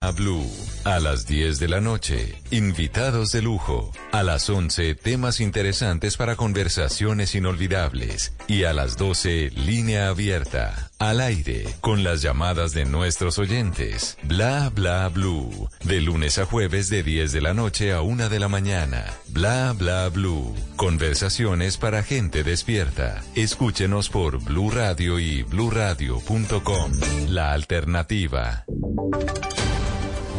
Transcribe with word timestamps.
A 0.00 0.10
Blue, 0.10 0.44
a 0.84 1.00
las 1.00 1.26
10 1.26 1.58
de 1.58 1.68
la 1.68 1.80
noche, 1.80 2.34
invitados 2.50 3.30
de 3.32 3.40
lujo. 3.40 3.90
A 4.12 4.22
las 4.22 4.50
11, 4.50 4.94
temas 4.96 5.40
interesantes 5.40 6.18
para 6.18 6.36
conversaciones 6.36 7.34
inolvidables. 7.34 8.34
Y 8.46 8.64
a 8.64 8.74
las 8.74 8.98
12, 8.98 9.50
línea 9.56 10.08
abierta, 10.08 10.90
al 11.10 11.20
aire, 11.20 11.66
con 11.80 12.02
las 12.02 12.22
llamadas 12.22 12.72
de 12.72 12.84
nuestros 12.84 13.38
oyentes. 13.38 14.16
Bla, 14.22 14.70
bla, 14.70 15.08
blue. 15.08 15.68
De 15.84 16.00
lunes 16.00 16.38
a 16.38 16.46
jueves 16.46 16.88
de 16.88 17.02
10 17.02 17.32
de 17.32 17.40
la 17.40 17.54
noche 17.54 17.92
a 17.92 18.00
1 18.00 18.28
de 18.28 18.38
la 18.38 18.48
mañana. 18.48 19.04
Bla, 19.28 19.74
bla, 19.76 20.08
blue. 20.08 20.54
Conversaciones 20.76 21.76
para 21.76 22.02
gente 22.02 22.42
despierta. 22.42 23.22
Escúchenos 23.34 24.08
por 24.08 24.42
Blue 24.42 24.70
Radio 24.70 25.18
y 25.18 25.42
bluradio.com. 25.42 26.92
La 27.28 27.52
alternativa. 27.52 28.64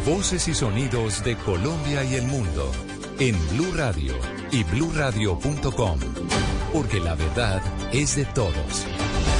Voces 0.04 0.48
y 0.48 0.54
sonidos 0.54 1.24
de 1.24 1.36
Colombia 1.36 2.04
y 2.04 2.14
el 2.14 2.26
mundo 2.26 2.70
en 3.18 3.36
Blue 3.50 3.72
Radio 3.74 4.14
y 4.50 4.62
bluradio.com, 4.64 5.98
porque 6.72 7.00
la 7.00 7.14
verdad 7.14 7.62
es 7.92 8.16
de 8.16 8.24
todos. 8.26 8.86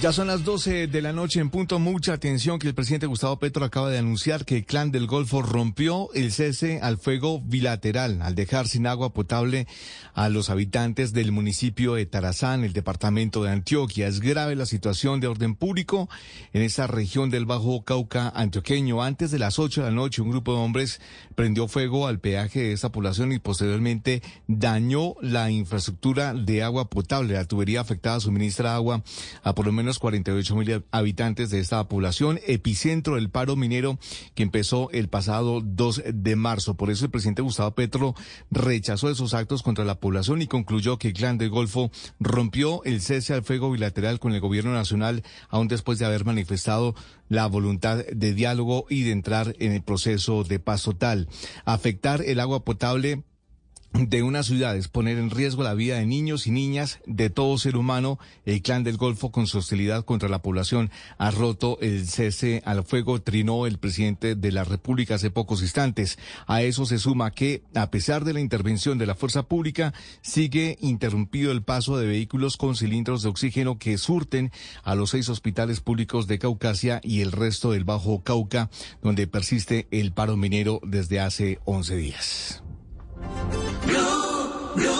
Ya 0.00 0.14
son 0.14 0.28
las 0.28 0.44
12 0.44 0.86
de 0.86 1.02
la 1.02 1.12
noche 1.12 1.40
en 1.40 1.50
punto. 1.50 1.78
Mucha 1.78 2.14
atención 2.14 2.58
que 2.58 2.66
el 2.66 2.74
presidente 2.74 3.06
Gustavo 3.06 3.38
Petro 3.38 3.66
acaba 3.66 3.90
de 3.90 3.98
anunciar 3.98 4.46
que 4.46 4.56
el 4.56 4.64
clan 4.64 4.90
del 4.90 5.06
Golfo 5.06 5.42
rompió 5.42 6.08
el 6.14 6.32
cese 6.32 6.80
al 6.80 6.96
fuego 6.96 7.42
bilateral 7.42 8.22
al 8.22 8.34
dejar 8.34 8.66
sin 8.66 8.86
agua 8.86 9.12
potable 9.12 9.66
a 10.14 10.30
los 10.30 10.48
habitantes 10.48 11.12
del 11.12 11.32
municipio 11.32 11.94
de 11.94 12.06
Tarazán, 12.06 12.64
el 12.64 12.72
departamento 12.72 13.44
de 13.44 13.50
Antioquia. 13.50 14.08
Es 14.08 14.20
grave 14.20 14.56
la 14.56 14.64
situación 14.64 15.20
de 15.20 15.26
orden 15.26 15.54
público 15.54 16.08
en 16.54 16.62
esa 16.62 16.86
región 16.86 17.28
del 17.28 17.44
Bajo 17.44 17.84
Cauca 17.84 18.32
antioqueño. 18.34 19.02
Antes 19.02 19.30
de 19.30 19.38
las 19.38 19.58
8 19.58 19.82
de 19.82 19.90
la 19.90 19.94
noche, 19.94 20.22
un 20.22 20.30
grupo 20.30 20.54
de 20.54 20.60
hombres 20.60 20.98
prendió 21.34 21.68
fuego 21.68 22.06
al 22.06 22.20
peaje 22.20 22.60
de 22.60 22.72
esa 22.72 22.90
población 22.90 23.32
y 23.32 23.38
posteriormente 23.38 24.22
dañó 24.46 25.14
la 25.20 25.50
infraestructura 25.50 26.32
de 26.32 26.62
agua 26.62 26.88
potable. 26.88 27.34
La 27.34 27.44
tubería 27.44 27.82
afectada 27.82 28.18
suministra 28.18 28.74
agua 28.74 29.02
a 29.42 29.54
por 29.54 29.66
lo 29.66 29.72
menos 29.72 29.89
48 29.98 30.56
mil 30.56 30.84
habitantes 30.90 31.50
de 31.50 31.58
esta 31.58 31.86
población, 31.88 32.38
epicentro 32.46 33.16
del 33.16 33.30
paro 33.30 33.56
minero 33.56 33.98
que 34.34 34.42
empezó 34.42 34.90
el 34.92 35.08
pasado 35.08 35.60
2 35.60 36.02
de 36.12 36.36
marzo. 36.36 36.74
Por 36.74 36.90
eso 36.90 37.04
el 37.04 37.10
presidente 37.10 37.42
Gustavo 37.42 37.74
Petro 37.74 38.14
rechazó 38.50 39.10
esos 39.10 39.34
actos 39.34 39.62
contra 39.62 39.84
la 39.84 40.00
población 40.00 40.42
y 40.42 40.46
concluyó 40.46 40.98
que 40.98 41.08
el 41.08 41.14
clan 41.14 41.38
del 41.38 41.50
Golfo 41.50 41.90
rompió 42.18 42.82
el 42.84 43.00
cese 43.00 43.34
al 43.34 43.42
fuego 43.42 43.70
bilateral 43.70 44.20
con 44.20 44.32
el 44.32 44.40
gobierno 44.40 44.72
nacional, 44.72 45.22
aún 45.48 45.68
después 45.68 45.98
de 45.98 46.06
haber 46.06 46.24
manifestado 46.24 46.94
la 47.28 47.46
voluntad 47.46 48.04
de 48.04 48.34
diálogo 48.34 48.86
y 48.88 49.02
de 49.02 49.12
entrar 49.12 49.54
en 49.58 49.72
el 49.72 49.82
proceso 49.82 50.44
de 50.44 50.58
paz 50.58 50.82
total. 50.82 51.28
Afectar 51.64 52.22
el 52.22 52.40
agua 52.40 52.64
potable 52.64 53.22
de 53.92 54.22
una 54.22 54.42
ciudad 54.42 54.76
es 54.76 54.88
poner 54.88 55.18
en 55.18 55.30
riesgo 55.30 55.62
la 55.62 55.74
vida 55.74 55.96
de 55.96 56.06
niños 56.06 56.46
y 56.46 56.50
niñas, 56.50 57.00
de 57.06 57.28
todo 57.28 57.58
ser 57.58 57.76
humano. 57.76 58.18
El 58.44 58.62
clan 58.62 58.84
del 58.84 58.96
Golfo, 58.96 59.30
con 59.30 59.46
su 59.46 59.58
hostilidad 59.58 60.04
contra 60.04 60.28
la 60.28 60.42
población, 60.42 60.90
ha 61.18 61.30
roto 61.30 61.78
el 61.80 62.06
cese 62.06 62.62
al 62.64 62.84
fuego, 62.84 63.20
trinó 63.20 63.66
el 63.66 63.78
presidente 63.78 64.36
de 64.36 64.52
la 64.52 64.64
República 64.64 65.16
hace 65.16 65.30
pocos 65.30 65.60
instantes. 65.62 66.18
A 66.46 66.62
eso 66.62 66.86
se 66.86 66.98
suma 66.98 67.32
que, 67.32 67.62
a 67.74 67.90
pesar 67.90 68.24
de 68.24 68.32
la 68.32 68.40
intervención 68.40 68.96
de 68.96 69.06
la 69.06 69.14
fuerza 69.14 69.42
pública, 69.42 69.92
sigue 70.22 70.78
interrumpido 70.80 71.52
el 71.52 71.62
paso 71.62 71.98
de 71.98 72.06
vehículos 72.06 72.56
con 72.56 72.76
cilindros 72.76 73.22
de 73.22 73.28
oxígeno 73.28 73.78
que 73.78 73.98
surten 73.98 74.52
a 74.84 74.94
los 74.94 75.10
seis 75.10 75.28
hospitales 75.28 75.80
públicos 75.80 76.26
de 76.26 76.38
Caucasia 76.38 77.00
y 77.02 77.20
el 77.20 77.32
resto 77.32 77.72
del 77.72 77.84
Bajo 77.84 78.22
Cauca, 78.22 78.70
donde 79.02 79.26
persiste 79.26 79.88
el 79.90 80.12
paro 80.12 80.36
minero 80.36 80.80
desde 80.84 81.20
hace 81.20 81.58
11 81.64 81.96
días. 81.96 82.62
Blue, 83.20 84.74
Blue. 84.76 84.99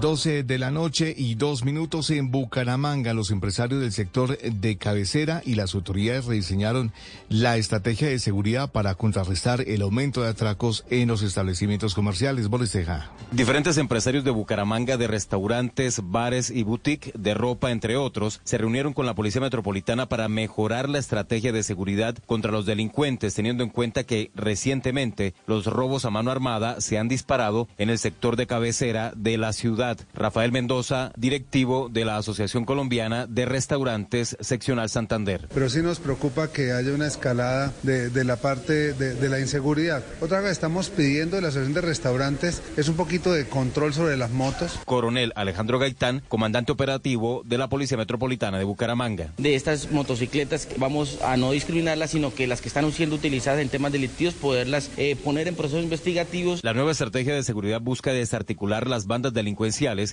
12 0.00 0.42
de 0.44 0.58
la 0.58 0.70
noche 0.70 1.14
y 1.16 1.34
dos 1.34 1.64
minutos 1.64 2.10
en 2.10 2.30
Bucaramanga. 2.30 3.14
Los 3.14 3.30
empresarios 3.30 3.80
del 3.80 3.92
sector 3.92 4.38
de 4.38 4.76
cabecera 4.76 5.42
y 5.44 5.54
las 5.54 5.74
autoridades 5.74 6.26
rediseñaron 6.26 6.92
la 7.28 7.56
estrategia 7.56 8.08
de 8.08 8.18
seguridad 8.18 8.70
para 8.70 8.94
contrarrestar 8.94 9.62
el 9.62 9.82
aumento 9.82 10.22
de 10.22 10.28
atracos 10.28 10.84
en 10.90 11.08
los 11.08 11.22
establecimientos 11.22 11.94
comerciales. 11.94 12.48
Bolesteja. 12.48 13.10
Diferentes 13.32 13.76
empresarios 13.76 14.24
de 14.24 14.30
Bucaramanga 14.30 14.96
de 14.96 15.06
restaurantes, 15.06 16.00
bares 16.02 16.50
y 16.50 16.62
boutique 16.62 17.12
de 17.14 17.34
ropa, 17.34 17.70
entre 17.70 17.96
otros, 17.96 18.40
se 18.44 18.58
reunieron 18.58 18.92
con 18.92 19.06
la 19.06 19.14
Policía 19.14 19.40
Metropolitana 19.40 20.08
para 20.08 20.28
mejorar 20.28 20.88
la 20.88 20.98
estrategia 20.98 21.52
de 21.52 21.62
seguridad 21.62 22.16
contra 22.26 22.52
los 22.52 22.66
delincuentes, 22.66 23.34
teniendo 23.34 23.64
en 23.64 23.70
cuenta 23.70 24.04
que 24.04 24.30
recientemente 24.34 25.34
los 25.46 25.66
robos 25.66 26.04
a 26.04 26.10
mano 26.10 26.30
armada 26.30 26.80
se 26.80 26.98
han 26.98 27.08
disparado 27.08 27.68
en 27.78 27.90
el 27.90 27.98
sector 27.98 28.36
de 28.36 28.46
cabecera 28.46 29.12
de 29.16 29.38
la 29.38 29.52
ciudad. 29.52 29.81
Rafael 30.14 30.52
Mendoza, 30.52 31.12
directivo 31.16 31.88
de 31.88 32.04
la 32.04 32.16
Asociación 32.16 32.64
Colombiana 32.64 33.26
de 33.26 33.44
Restaurantes 33.44 34.36
Seccional 34.40 34.88
Santander. 34.88 35.48
Pero 35.52 35.68
sí 35.68 35.82
nos 35.82 35.98
preocupa 35.98 36.52
que 36.52 36.72
haya 36.72 36.92
una 36.92 37.06
escalada 37.06 37.72
de, 37.82 38.10
de 38.10 38.24
la 38.24 38.36
parte 38.36 38.92
de, 38.92 39.14
de, 39.14 39.28
la 39.28 39.40
inseguridad. 39.40 40.04
Otra 40.20 40.40
vez 40.40 40.52
estamos 40.52 40.90
pidiendo 40.90 41.36
de 41.36 41.42
la 41.42 41.48
Asociación 41.48 41.74
de 41.74 41.80
Restaurantes 41.80 42.62
es 42.76 42.88
un 42.88 42.94
poquito 42.96 43.32
de 43.32 43.46
control 43.46 43.92
sobre 43.92 44.16
las 44.16 44.30
motos. 44.30 44.78
Coronel 44.84 45.32
Alejandro 45.34 45.78
Gaitán, 45.78 46.22
comandante 46.28 46.72
operativo 46.72 47.42
de 47.44 47.58
la 47.58 47.68
Policía 47.68 47.96
Metropolitana 47.96 48.58
de 48.58 48.64
Bucaramanga. 48.64 49.32
De 49.38 49.54
estas 49.54 49.90
motocicletas 49.90 50.68
vamos 50.76 51.18
a 51.22 51.36
no 51.36 51.52
discriminarlas, 51.52 52.10
sino 52.10 52.34
que 52.34 52.46
las 52.46 52.60
que 52.60 52.68
están 52.68 52.90
siendo 52.92 53.16
utilizadas 53.16 53.60
en 53.60 53.68
temas 53.68 53.92
delictivos, 53.92 54.34
poderlas 54.34 54.90
eh, 54.96 55.16
poner 55.16 55.48
en 55.48 55.54
procesos 55.54 55.82
investigativos. 55.82 56.62
La 56.62 56.74
nueva 56.74 56.92
estrategia 56.92 57.34
de 57.34 57.42
seguridad 57.42 57.80
busca 57.80 58.12
desarticular 58.12 58.86
las 58.86 59.06
bandas 59.06 59.32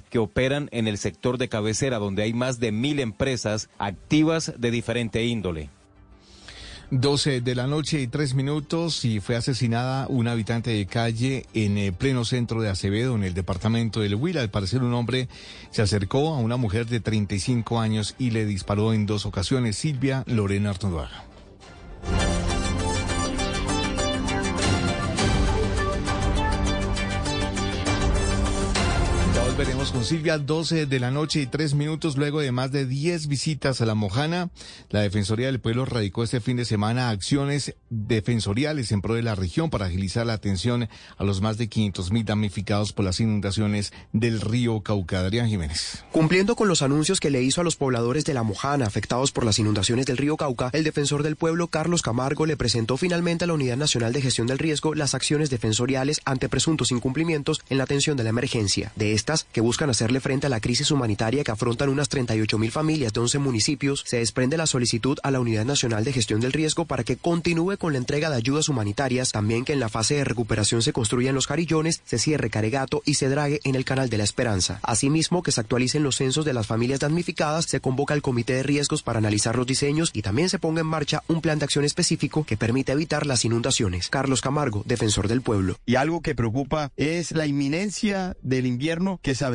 que 0.10 0.20
operan 0.20 0.70
en 0.72 0.88
el 0.88 0.98
sector 0.98 1.38
de 1.38 1.50
cabecera, 1.50 2.00
donde 2.00 2.24
hay 2.24 2.34
más 2.34 2.60
de 2.60 2.72
mil 2.72 3.00
empresas 3.00 3.70
activas 3.78 4.54
de 4.58 4.72
diferente 4.72 5.26
índole. 5.26 5.70
12 6.92 7.42
de 7.42 7.54
la 7.54 7.68
noche 7.68 8.02
y 8.02 8.08
tres 8.08 8.34
minutos 8.34 9.06
y 9.06 9.20
fue 9.20 9.36
asesinada 9.36 10.08
una 10.10 10.32
habitante 10.32 10.72
de 10.72 10.88
calle 10.88 11.46
en 11.54 11.78
el 11.78 11.94
pleno 11.94 12.26
centro 12.26 12.62
de 12.62 12.70
Acevedo, 12.70 13.16
en 13.16 13.24
el 13.24 13.36
departamento 13.36 14.00
del 14.00 14.16
Huila. 14.16 14.42
Al 14.42 14.50
parecer 14.50 14.82
un 14.82 14.96
hombre 14.96 15.30
se 15.70 15.84
acercó 15.84 16.34
a 16.34 16.40
una 16.40 16.58
mujer 16.58 16.88
de 16.88 17.00
35 17.00 17.80
años 17.80 18.16
y 18.18 18.32
le 18.32 18.46
disparó 18.46 18.94
en 18.94 19.06
dos 19.06 19.28
ocasiones. 19.28 19.78
Silvia 19.78 20.24
Lorena 20.26 20.72
Artondoaga. 20.72 21.26
Con 29.80 30.04
Silvia, 30.04 30.38
12 30.38 30.88
de 30.88 31.00
la 31.00 31.10
noche 31.10 31.40
y 31.40 31.48
3 31.48 31.74
minutos 31.74 32.18
luego 32.18 32.42
de 32.42 32.52
más 32.52 32.70
de 32.70 32.86
10 32.86 33.28
visitas 33.28 33.80
a 33.80 33.86
la 33.86 33.96
Mojana. 33.96 34.50
La 34.90 35.00
Defensoría 35.00 35.46
del 35.46 35.62
Pueblo 35.62 35.86
radicó 35.86 36.22
este 36.22 36.42
fin 36.42 36.58
de 36.58 36.66
semana 36.66 37.10
acciones 37.10 37.76
defensoriales 37.90 38.92
en 38.92 39.02
pro 39.02 39.14
de 39.14 39.24
la 39.24 39.36
región 39.36 39.70
para 39.70 39.86
agilizar 39.86 40.26
la 40.26 40.34
atención 40.34 40.90
a 41.18 41.24
los 41.24 41.40
más 41.40 41.58
de 41.58 41.70
500 41.70 42.12
mil 42.12 42.26
damnificados 42.26 42.92
por 42.92 43.06
las 43.06 43.22
inundaciones 43.22 43.94
del 44.12 44.42
río 44.42 44.82
Cauca. 44.82 45.22
Adrián 45.22 45.48
Jiménez. 45.48 46.04
Cumpliendo 46.12 46.58
con 46.58 46.68
los 46.68 46.82
anuncios 46.82 47.22
que 47.22 47.30
le 47.30 47.42
hizo 47.42 47.62
a 47.62 47.64
los 47.64 47.78
pobladores 47.78 48.26
de 48.26 48.34
la 48.34 48.44
Mojana 48.44 48.86
afectados 48.86 49.32
por 49.32 49.46
las 49.46 49.60
inundaciones 49.60 50.06
del 50.06 50.18
río 50.18 50.36
Cauca, 50.36 50.72
el 50.74 50.84
defensor 50.84 51.24
del 51.24 51.38
pueblo 51.38 51.68
Carlos 51.68 52.02
Camargo 52.02 52.46
le 52.46 52.58
presentó 52.58 52.98
finalmente 52.98 53.46
a 53.46 53.48
la 53.48 53.54
Unidad 53.54 53.78
Nacional 53.78 54.12
de 54.12 54.22
Gestión 54.22 54.46
del 54.46 54.60
Riesgo 54.60 54.94
las 54.94 55.16
acciones 55.16 55.50
defensoriales 55.50 56.20
ante 56.26 56.50
presuntos 56.50 56.92
incumplimientos 56.92 57.62
en 57.70 57.78
la 57.78 57.86
atención 57.86 58.18
de 58.18 58.26
la 58.26 58.30
emergencia. 58.32 58.92
De 58.98 59.14
estas, 59.14 59.46
que 59.54 59.69
buscan 59.70 59.92
hacerle 59.92 60.20
frente 60.20 60.48
a 60.48 60.50
la 60.50 60.62
crisis 60.62 60.90
humanitaria 60.90 61.44
que 61.44 61.52
afrontan 61.52 61.90
unas 61.90 62.10
38 62.10 62.58
mil 62.58 62.72
familias 62.72 63.14
de 63.14 63.20
11 63.20 63.38
municipios, 63.38 64.04
se 64.04 64.18
desprende 64.18 64.58
la 64.58 64.66
solicitud 64.66 65.20
a 65.22 65.30
la 65.30 65.40
Unidad 65.40 65.64
Nacional 65.64 66.04
de 66.04 66.12
Gestión 66.12 66.40
del 66.40 66.54
Riesgo 66.54 66.86
para 66.86 67.04
que 67.04 67.18
continúe 67.18 67.78
con 67.78 67.94
la 67.94 68.00
entrega 68.00 68.32
de 68.32 68.38
ayudas 68.38 68.68
humanitarias, 68.68 69.32
también 69.32 69.66
que 69.66 69.74
en 69.74 69.80
la 69.80 69.88
fase 69.88 70.16
de 70.16 70.24
recuperación 70.24 70.82
se 70.82 70.92
construyan 70.92 71.36
los 71.36 71.46
carillones, 71.46 72.02
se 72.04 72.18
cierre 72.18 72.50
Caregato 72.50 73.04
y 73.06 73.14
se 73.14 73.30
drague 73.30 73.60
en 73.64 73.76
el 73.76 73.86
Canal 73.86 74.10
de 74.10 74.18
la 74.18 74.24
Esperanza. 74.24 74.80
Asimismo, 74.82 75.44
que 75.44 75.52
se 75.52 75.62
actualicen 75.62 76.02
los 76.02 76.16
censos 76.16 76.46
de 76.46 76.54
las 76.54 76.66
familias 76.66 77.02
damnificadas, 77.02 77.66
se 77.66 77.80
convoca 77.80 78.16
el 78.16 78.24
Comité 78.24 78.54
de 78.54 78.64
Riesgos 78.64 79.04
para 79.04 79.20
analizar 79.20 79.56
los 79.56 79.68
diseños 79.68 80.10
y 80.16 80.24
también 80.24 80.50
se 80.50 80.58
ponga 80.58 80.82
en 80.82 80.88
marcha 80.88 81.22
un 81.28 81.42
plan 81.42 81.60
de 81.60 81.66
acción 81.66 81.86
específico 81.86 82.44
que 82.44 82.58
permita 82.58 82.94
evitar 82.94 83.28
las 83.28 83.46
inundaciones. 83.46 84.10
Carlos 84.10 84.42
Camargo, 84.42 84.82
defensor 84.88 85.28
del 85.28 85.44
pueblo. 85.44 85.78
Y 85.86 85.94
algo 85.94 86.22
que 86.22 86.34
preocupa 86.34 86.92
es 86.98 87.34
la 87.34 87.46
inminencia 87.46 88.36
del 88.42 88.66
invierno 88.66 89.20
que 89.22 89.36
se 89.36 89.46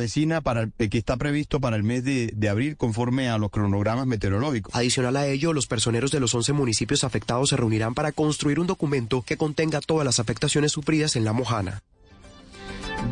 el, 0.61 0.89
que 0.89 0.97
está 0.97 1.17
previsto 1.17 1.59
para 1.59 1.75
el 1.75 1.83
mes 1.83 2.03
de, 2.03 2.31
de, 2.35 2.49
abril 2.49 2.77
conforme 2.77 3.29
a 3.29 3.37
los 3.37 3.51
cronogramas 3.51 4.07
meteorológicos. 4.07 4.75
Adicional 4.75 5.17
a 5.17 5.27
ello, 5.27 5.53
los 5.53 5.67
personeros 5.67 6.11
de 6.11 6.19
los 6.19 6.33
11 6.33 6.53
municipios 6.53 7.03
afectados 7.03 7.49
se 7.49 7.57
reunirán 7.57 7.93
para 7.93 8.11
construir 8.11 8.59
un 8.59 8.67
documento 8.67 9.21
que 9.21 9.37
contenga 9.37 9.81
todas 9.81 10.05
las 10.05 10.19
afectaciones 10.19 10.71
sufridas 10.71 11.15
en 11.15 11.25
la 11.25 11.33
Mojana. 11.33 11.81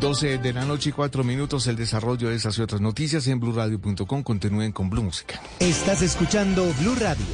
12 0.00 0.38
de 0.38 0.52
la 0.52 0.64
noche 0.64 0.90
y 0.90 0.92
4 0.92 1.24
minutos 1.24 1.66
el 1.66 1.76
desarrollo 1.76 2.28
de 2.28 2.36
esas 2.36 2.58
y 2.58 2.62
otras 2.62 2.80
noticias 2.80 3.26
en 3.28 3.40
blurradio.com. 3.40 4.22
Continúen 4.22 4.72
con 4.72 4.90
Blue 4.90 5.02
Música. 5.02 5.40
Estás 5.60 6.02
escuchando 6.02 6.64
Blue 6.80 6.94
Radio. 7.00 7.24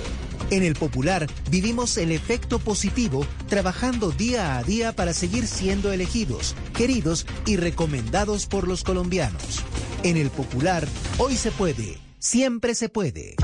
En 0.50 0.64
el 0.64 0.74
Popular 0.74 1.26
vivimos 1.50 1.96
el 1.96 2.10
efecto 2.10 2.58
positivo 2.58 3.24
trabajando 3.48 4.10
día 4.10 4.58
a 4.58 4.62
día 4.62 4.92
para 4.92 5.12
seguir 5.12 5.46
siendo 5.46 5.92
elegidos, 5.92 6.56
queridos 6.76 7.26
y 7.46 7.56
recomendados 7.56 8.46
por 8.46 8.66
los 8.66 8.82
colombianos. 8.82 9.62
En 10.02 10.16
el 10.16 10.30
Popular, 10.30 10.86
hoy 11.18 11.36
se 11.36 11.52
puede, 11.52 11.98
siempre 12.20 12.74
se 12.74 12.88
puede. 12.88 13.34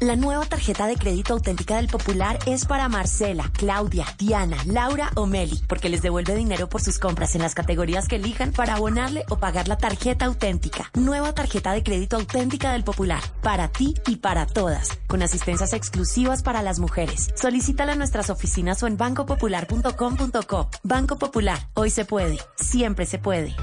La 0.00 0.16
nueva 0.16 0.46
tarjeta 0.46 0.86
de 0.86 0.96
crédito 0.96 1.34
auténtica 1.34 1.76
del 1.76 1.88
Popular 1.88 2.38
es 2.46 2.64
para 2.64 2.88
Marcela, 2.88 3.50
Claudia, 3.52 4.06
Diana, 4.18 4.56
Laura 4.64 5.10
o 5.14 5.26
Meli, 5.26 5.60
porque 5.68 5.90
les 5.90 6.00
devuelve 6.00 6.34
dinero 6.34 6.70
por 6.70 6.80
sus 6.80 6.98
compras 6.98 7.34
en 7.34 7.42
las 7.42 7.54
categorías 7.54 8.08
que 8.08 8.16
elijan 8.16 8.52
para 8.52 8.76
abonarle 8.76 9.24
o 9.28 9.38
pagar 9.38 9.68
la 9.68 9.76
tarjeta 9.76 10.24
auténtica. 10.24 10.90
Nueva 10.94 11.34
tarjeta 11.34 11.72
de 11.72 11.82
crédito 11.82 12.16
auténtica 12.16 12.72
del 12.72 12.82
Popular, 12.82 13.22
para 13.42 13.68
ti 13.68 13.94
y 14.06 14.16
para 14.16 14.46
todas, 14.46 14.98
con 15.06 15.22
asistencias 15.22 15.74
exclusivas 15.74 16.42
para 16.42 16.62
las 16.62 16.78
mujeres. 16.78 17.28
Solicítala 17.36 17.92
en 17.92 17.98
nuestras 17.98 18.30
oficinas 18.30 18.82
o 18.82 18.86
en 18.86 18.96
bancopopular.com.co. 18.96 20.70
Banco 20.82 21.18
Popular, 21.18 21.58
hoy 21.74 21.90
se 21.90 22.06
puede, 22.06 22.38
siempre 22.56 23.04
se 23.04 23.18
puede. 23.18 23.54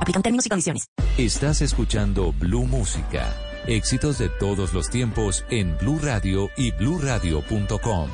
Aplican 0.00 0.22
términos 0.22 0.46
y 0.46 0.48
condiciones. 0.48 0.88
Estás 1.16 1.62
escuchando 1.62 2.32
Blue 2.32 2.66
Música. 2.66 3.34
Éxitos 3.66 4.18
de 4.18 4.28
todos 4.28 4.72
los 4.72 4.88
tiempos 4.88 5.44
en 5.50 5.76
Blue 5.78 5.98
Radio 6.02 6.48
y 6.56 6.70
bluradio.com. 6.72 8.08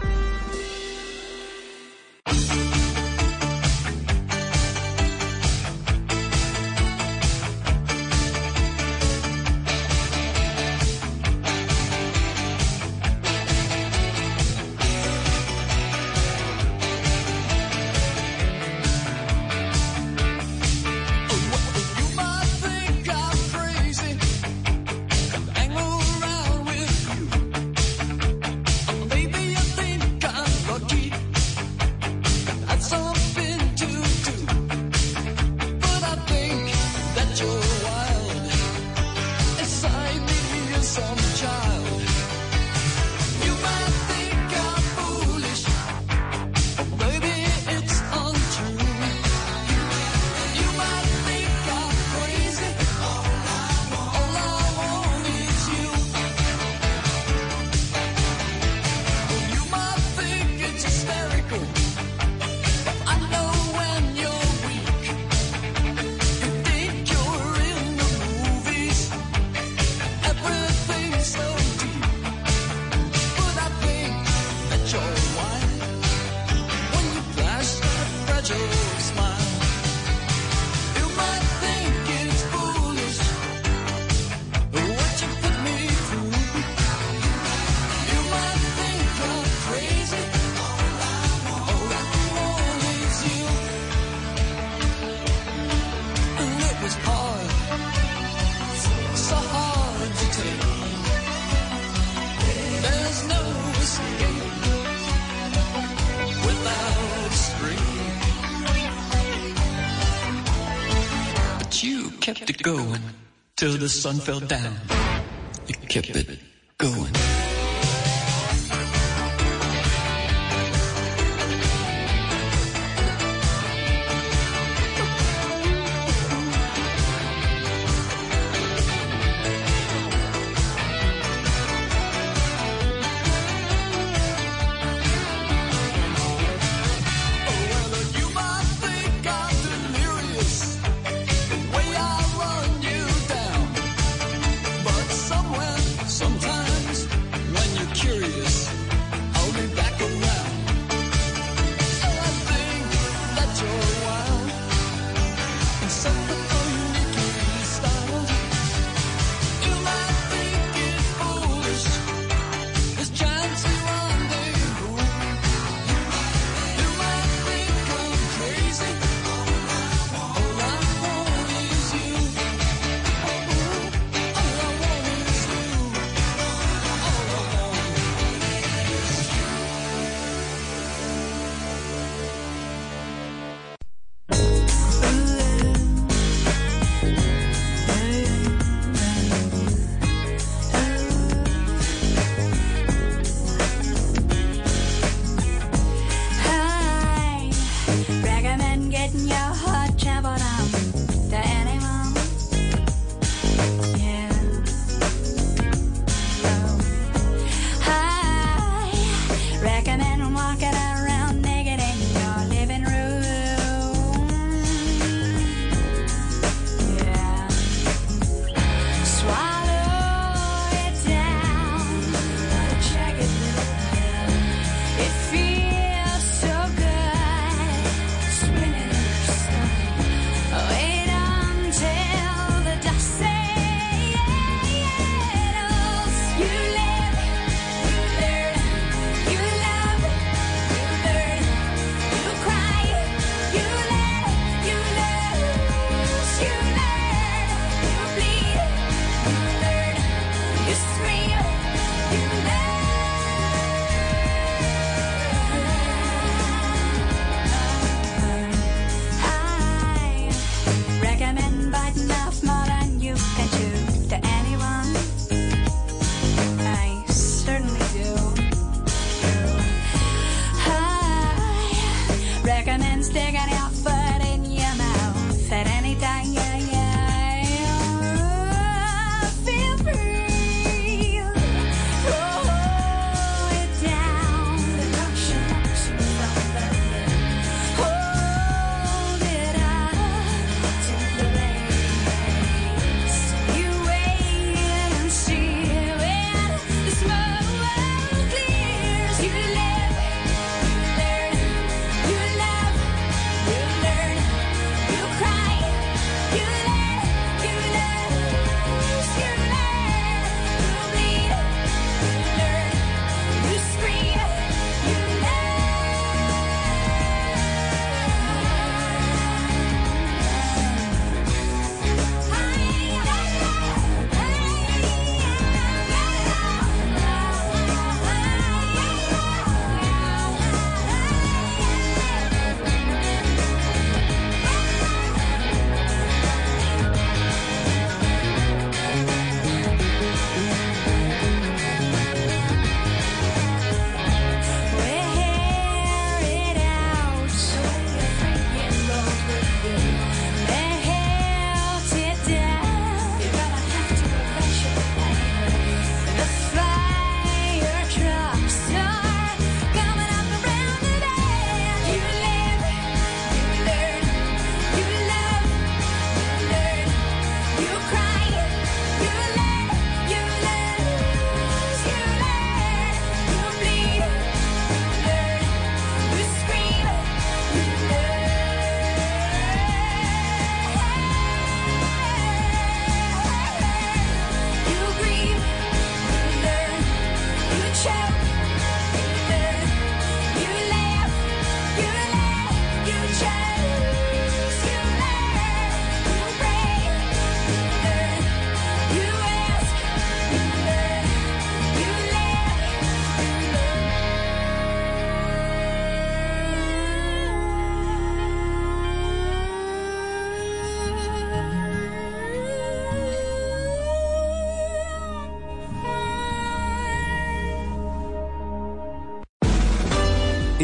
the 113.84 113.90
sun 113.90 114.18
fell 114.18 114.40
down. 114.40 114.83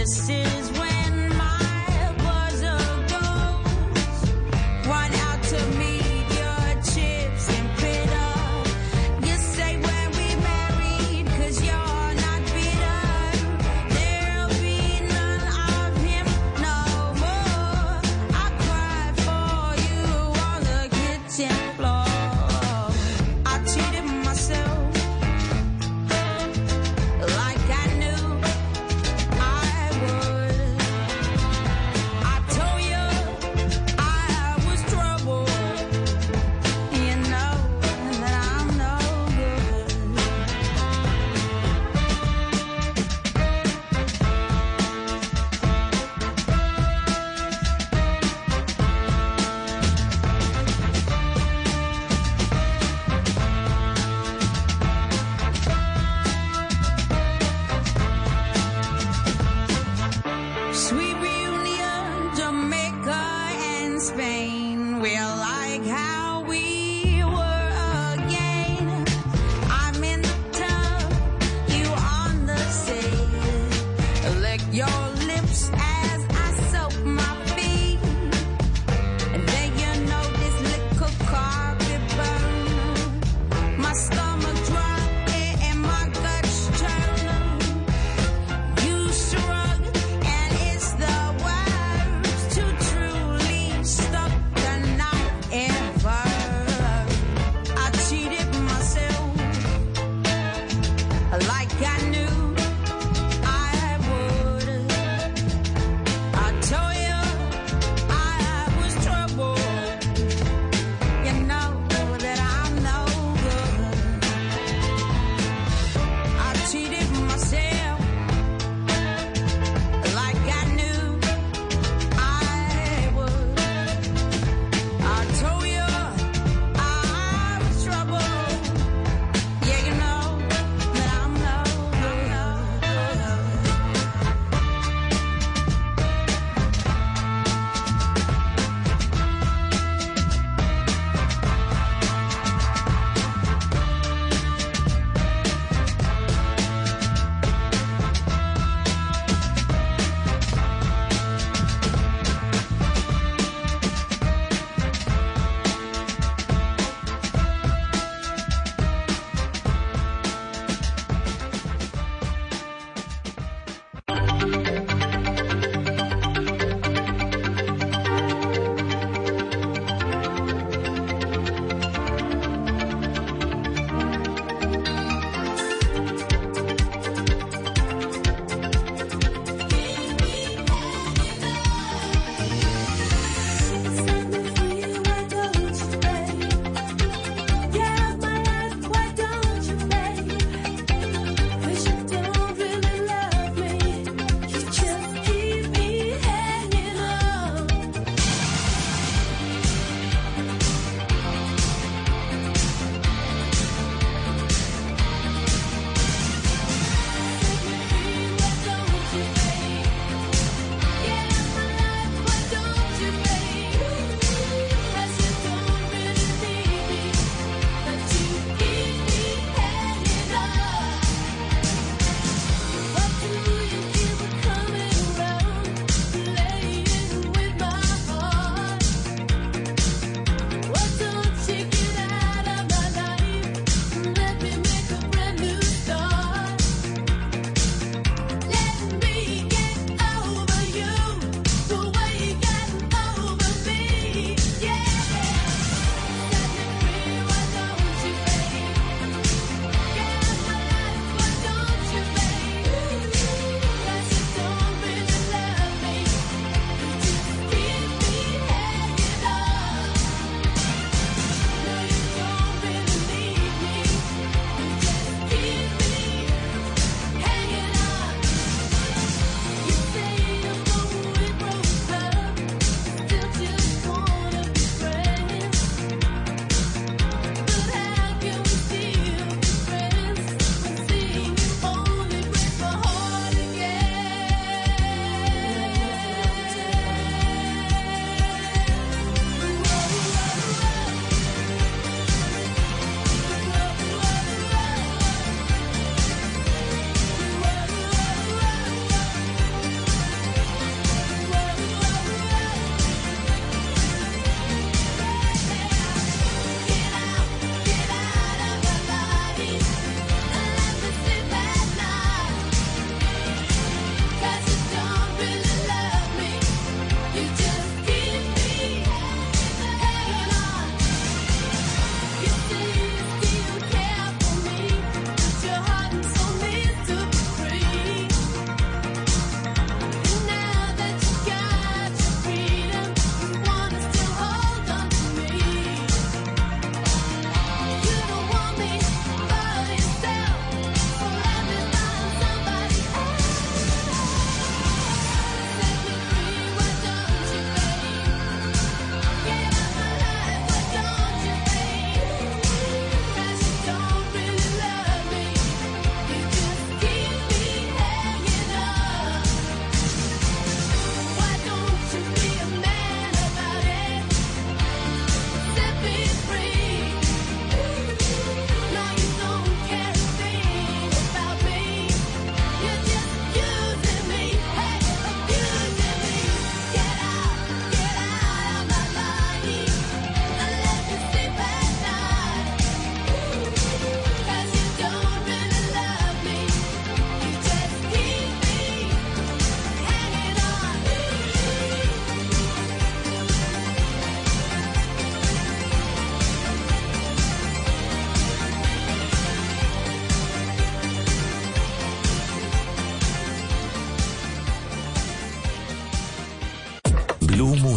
this 0.00 0.30
is 0.30 0.59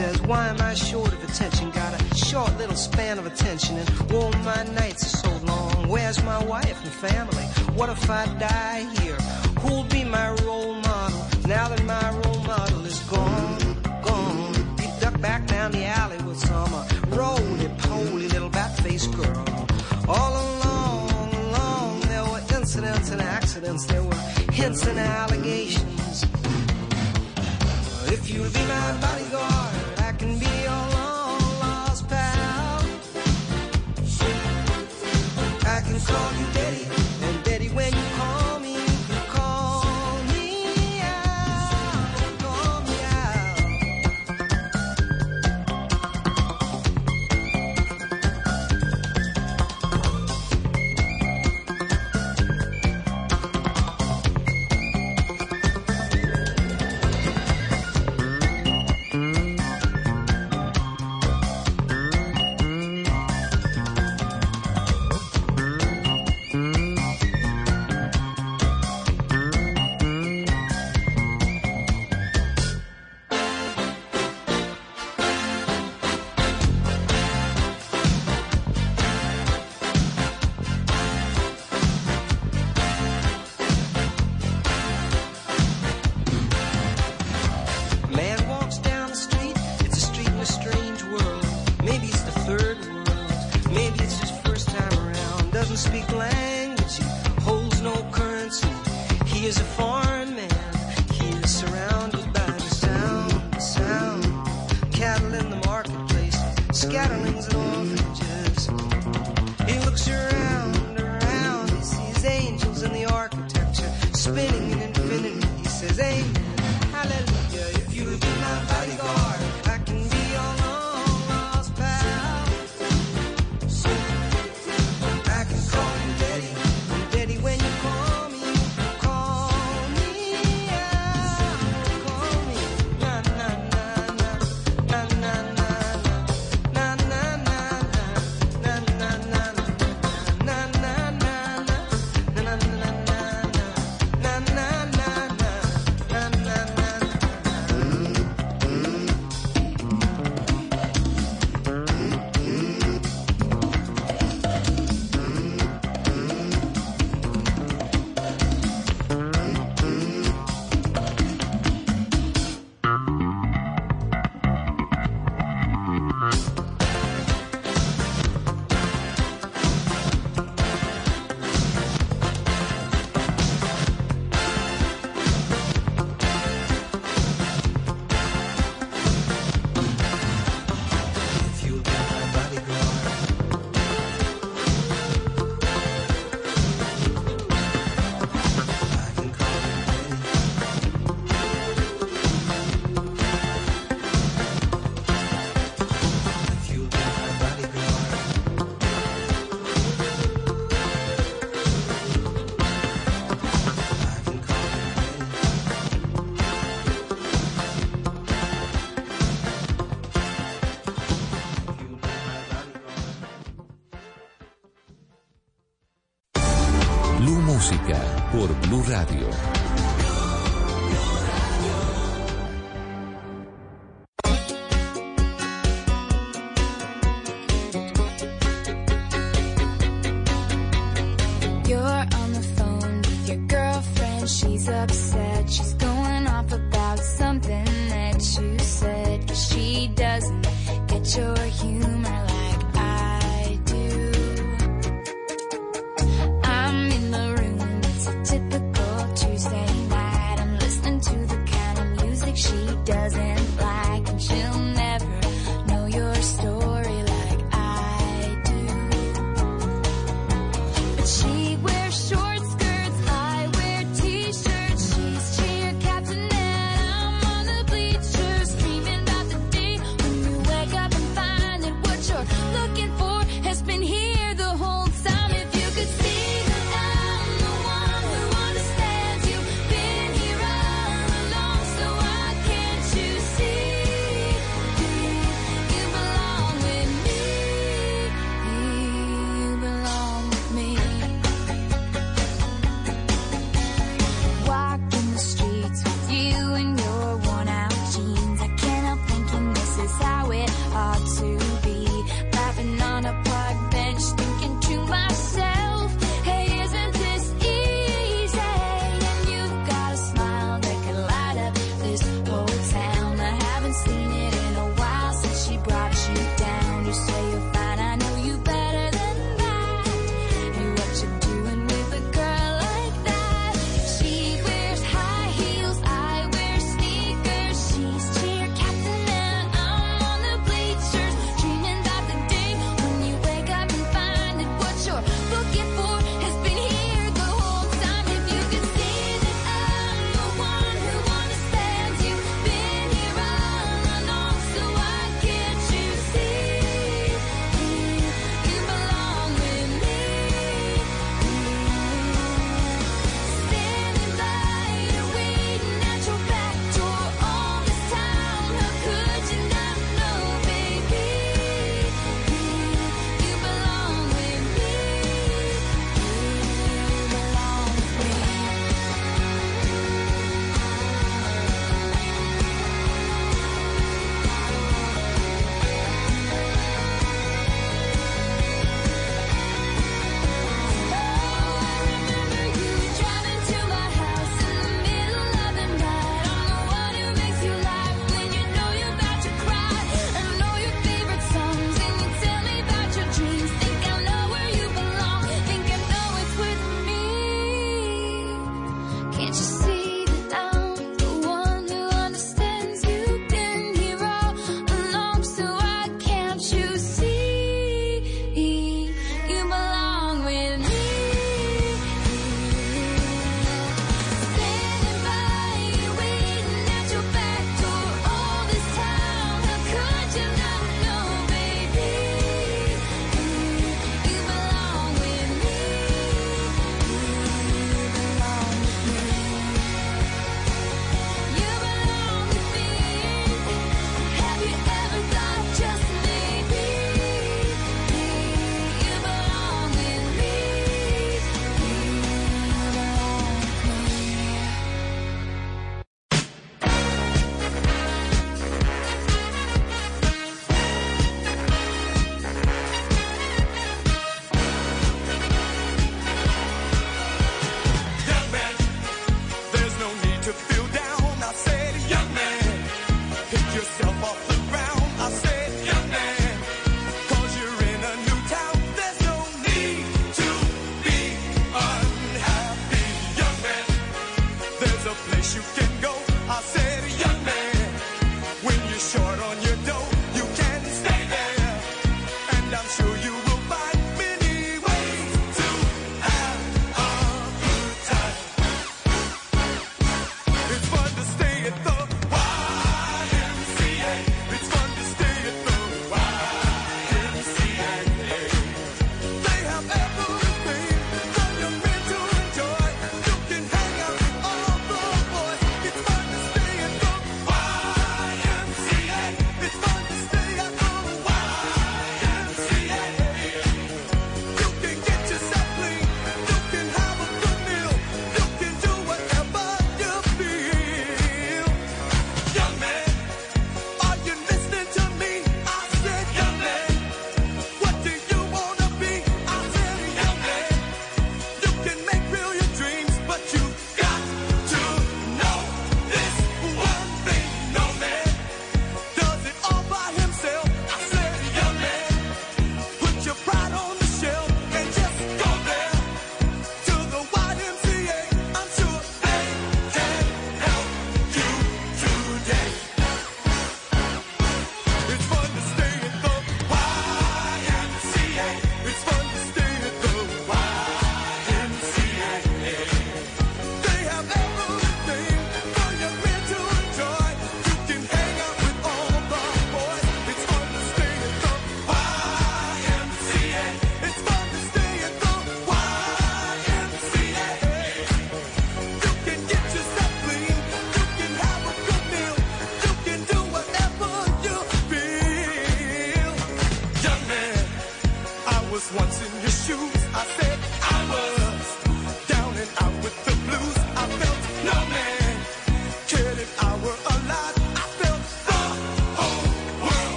says, 0.00 0.22
Why 0.22 0.48
am 0.48 0.58
I 0.62 0.72
short 0.72 1.12
of 1.12 1.22
attention? 1.28 1.70
Got 1.72 1.92
a 2.00 2.14
short 2.14 2.56
little 2.56 2.74
span 2.74 3.18
of 3.18 3.26
attention, 3.26 3.76
and 3.76 3.88
oh, 4.12 4.30
my 4.50 4.62
nights 4.80 5.02
are 5.04 5.16
so 5.26 5.32
long. 5.44 5.88
Where's 5.88 6.22
my 6.24 6.42
wife 6.44 6.78
and 6.82 6.92
family? 7.06 7.46
What 7.78 7.90
if 7.90 8.08
I 8.08 8.24
die 8.38 8.82
here? 9.00 9.20
Who'll 9.60 9.90
be 9.98 10.04
my 10.04 10.28
role 10.46 10.74
model 10.88 11.22
now 11.46 11.68
that 11.68 11.84
my 11.84 12.06
role 12.20 12.42
model 12.44 12.82
is 12.86 12.98
gone? 13.14 13.58
Gone. 14.02 14.54
He 14.80 14.86
ducked 15.02 15.20
back 15.20 15.46
down 15.46 15.72
the 15.72 15.84
alley 15.84 16.20
with 16.24 16.38
some 16.38 16.72
uh, 16.72 16.88
roly-poly 17.08 18.28
little 18.28 18.48
bat-faced 18.48 19.12
girl. 19.12 19.44
All 20.08 20.32
along, 20.44 21.34
along, 21.44 22.00
there 22.12 22.24
were 22.24 22.42
incidents 22.58 23.10
and 23.10 23.20
accidents. 23.20 23.84
There 23.84 24.02
were 24.02 24.22
hints 24.60 24.86
and 24.86 24.98
allegations. 24.98 26.24
If 28.16 28.30
you'll 28.30 28.50
be 28.50 28.64
my 28.76 28.88
bodyguard, 29.04 29.89
can 30.20 30.38
be 30.38 30.49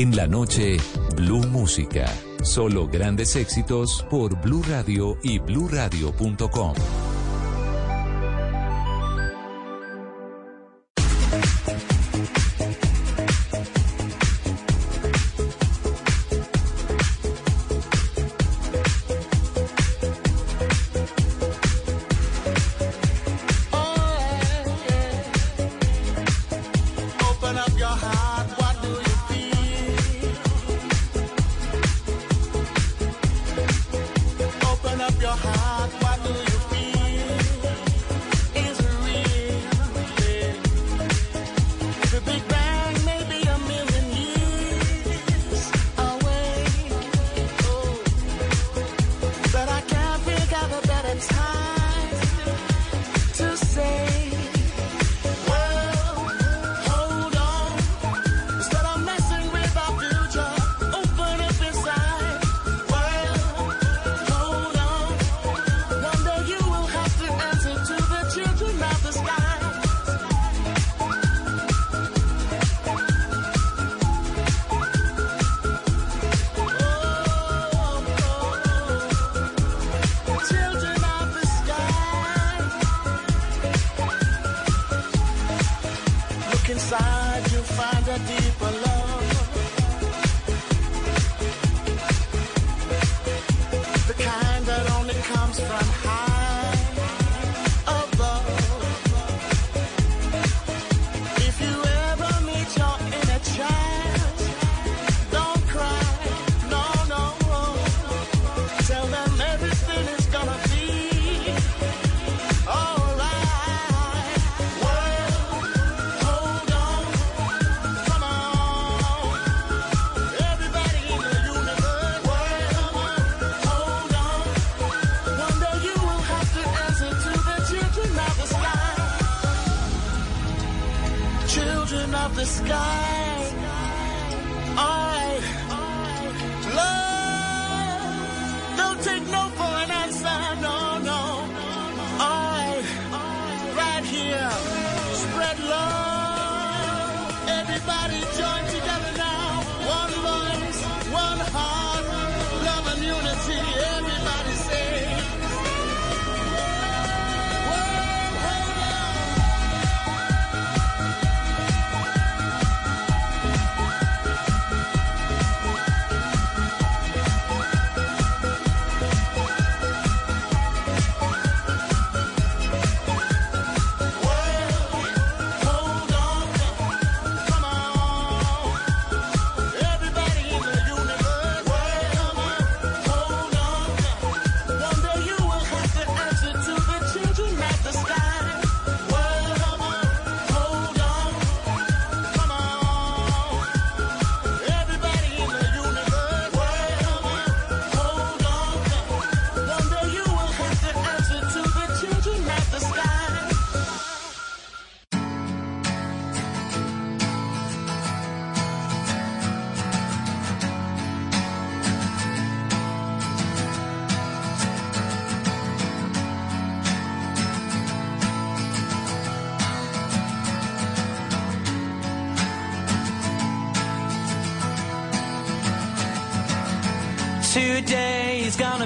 En 0.00 0.16
la 0.16 0.26
noche, 0.26 0.78
Blue 1.14 1.46
Música. 1.48 2.06
Solo 2.42 2.88
grandes 2.88 3.36
éxitos 3.36 4.02
por 4.08 4.34
Blue 4.40 4.62
Radio 4.66 5.18
y 5.22 5.38
bluradio.com. 5.38 7.09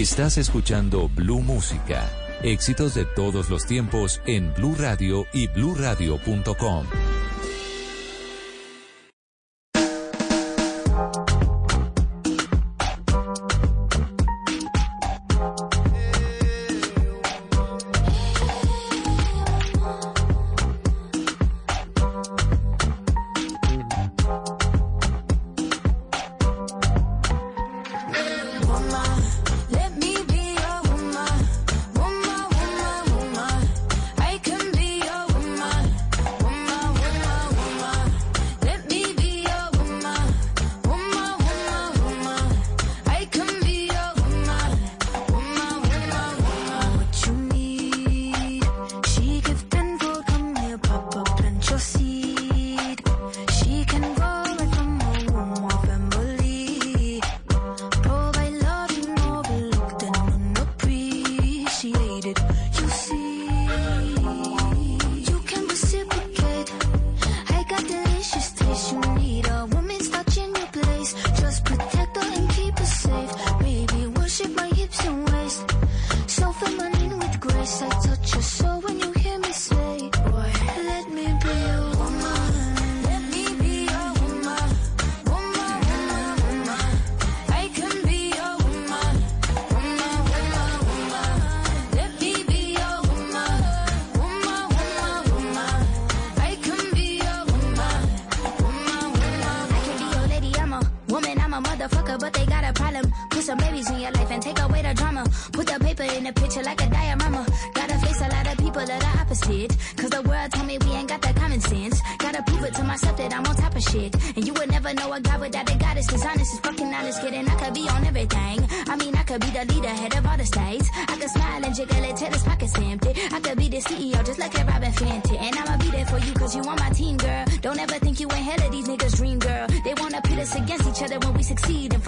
Estás 0.00 0.38
escuchando 0.38 1.10
Blue 1.10 1.42
Música. 1.42 2.08
Éxitos 2.42 2.94
de 2.94 3.04
todos 3.04 3.50
los 3.50 3.66
tiempos 3.66 4.22
en 4.24 4.54
Blue 4.54 4.74
Radio 4.78 5.26
y 5.34 5.46
BlueRadio.com. 5.48 6.86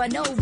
I 0.02 0.08
know 0.08 0.41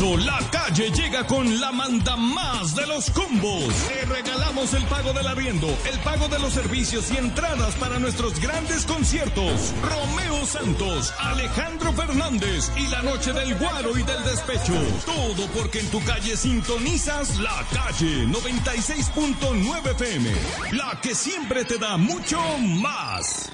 La 0.00 0.38
calle 0.52 0.92
llega 0.92 1.26
con 1.26 1.60
la 1.60 1.72
manda 1.72 2.16
más 2.16 2.76
de 2.76 2.86
los 2.86 3.10
combos. 3.10 3.74
Te 3.88 4.04
regalamos 4.04 4.72
el 4.74 4.84
pago 4.84 5.12
del 5.12 5.26
arriendo, 5.26 5.66
el 5.90 5.98
pago 6.00 6.28
de 6.28 6.38
los 6.38 6.52
servicios 6.52 7.10
y 7.10 7.16
entradas 7.16 7.74
para 7.74 7.98
nuestros 7.98 8.38
grandes 8.38 8.86
conciertos. 8.86 9.74
Romeo 9.82 10.46
Santos, 10.46 11.12
Alejandro 11.18 11.92
Fernández 11.94 12.70
y 12.76 12.86
la 12.88 13.02
noche 13.02 13.32
del 13.32 13.56
guaro 13.56 13.98
y 13.98 14.04
del 14.04 14.22
despecho. 14.22 14.74
Todo 15.04 15.48
porque 15.48 15.80
en 15.80 15.90
tu 15.90 16.00
calle 16.04 16.36
sintonizas 16.36 17.36
la 17.40 17.64
calle 17.72 18.24
96.9 18.28 19.90
FM. 19.90 20.30
La 20.72 21.00
que 21.00 21.12
siempre 21.16 21.64
te 21.64 21.76
da 21.76 21.96
mucho 21.96 22.38
más. 22.58 23.47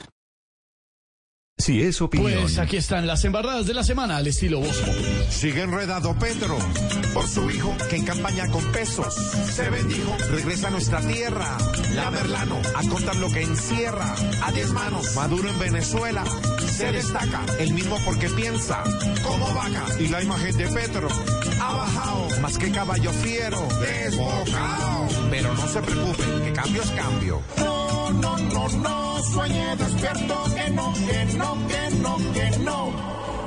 Si 1.64 1.80
es 1.80 2.02
opinión. 2.02 2.42
Pues 2.42 2.58
aquí 2.58 2.76
están 2.76 3.06
las 3.06 3.24
embarradas 3.24 3.64
de 3.64 3.72
la 3.72 3.82
semana 3.82 4.18
al 4.18 4.26
estilo 4.26 4.60
Bosco. 4.60 4.90
Sigue 5.30 5.62
enredado 5.62 6.14
Pedro 6.18 6.58
por 7.14 7.26
su 7.26 7.50
hijo 7.50 7.74
que 7.88 7.96
en 7.96 8.04
campaña 8.04 8.46
con 8.50 8.62
pesos 8.70 9.14
se 9.14 9.70
bendijo. 9.70 10.14
Regresa 10.30 10.68
a 10.68 10.70
nuestra 10.72 11.00
tierra. 11.00 11.56
La 11.94 12.10
Merlano 12.10 12.60
a 12.76 12.86
contar 12.86 13.16
lo 13.16 13.30
que 13.30 13.44
encierra. 13.44 14.14
A 14.42 14.52
diez 14.52 14.72
manos. 14.72 15.16
Maduro 15.16 15.48
en 15.48 15.58
Venezuela 15.58 16.22
se 16.70 16.92
destaca, 16.92 17.40
el 17.58 17.72
mismo 17.72 17.96
porque 18.04 18.28
piensa 18.28 18.84
como 19.22 19.46
vaca 19.54 19.86
y 19.98 20.08
la 20.08 20.22
imagen 20.22 20.54
de 20.58 20.68
Petro 20.68 21.08
ha 21.62 21.74
bajado 21.76 22.40
más 22.42 22.58
que 22.58 22.70
caballo 22.72 23.10
fiero, 23.10 23.66
desbocado. 23.80 25.08
Pero 25.30 25.54
no 25.54 25.66
se 25.66 25.80
preocupen, 25.80 26.42
que 26.44 26.52
cambio 26.52 26.82
es 26.82 26.90
cambio. 26.90 27.73
No, 28.12 28.36
no, 28.38 28.68
no, 28.68 29.22
sueñe 29.22 29.76
despierto, 29.76 30.44
que 30.54 30.70
no, 30.70 30.92
que 30.92 31.24
no, 31.36 31.68
que 31.68 31.96
no, 31.96 32.16
que 32.32 32.58
no. 32.58 32.90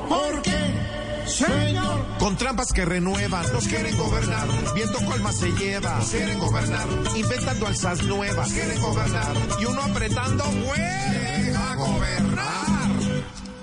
¿Por 0.10 0.42
qué? 0.42 0.88
Señor, 1.28 2.06
con 2.20 2.36
trampas 2.38 2.72
que 2.74 2.86
renuevan, 2.86 3.52
nos 3.54 3.68
quieren 3.68 3.96
gobernar, 3.98 4.48
viendo 4.74 5.00
cuál 5.00 5.34
se 5.34 5.52
lleva, 5.52 5.96
nos 5.98 6.10
quieren 6.10 6.40
gobernar, 6.40 6.88
inventando 7.16 7.68
alzas 7.68 8.04
nuevas, 8.04 8.52
quieren 8.52 8.82
gobernar, 8.82 9.36
y 9.60 9.66
uno 9.66 9.82
apretando, 9.82 10.44
a 10.44 11.76
gobernar. 11.76 12.77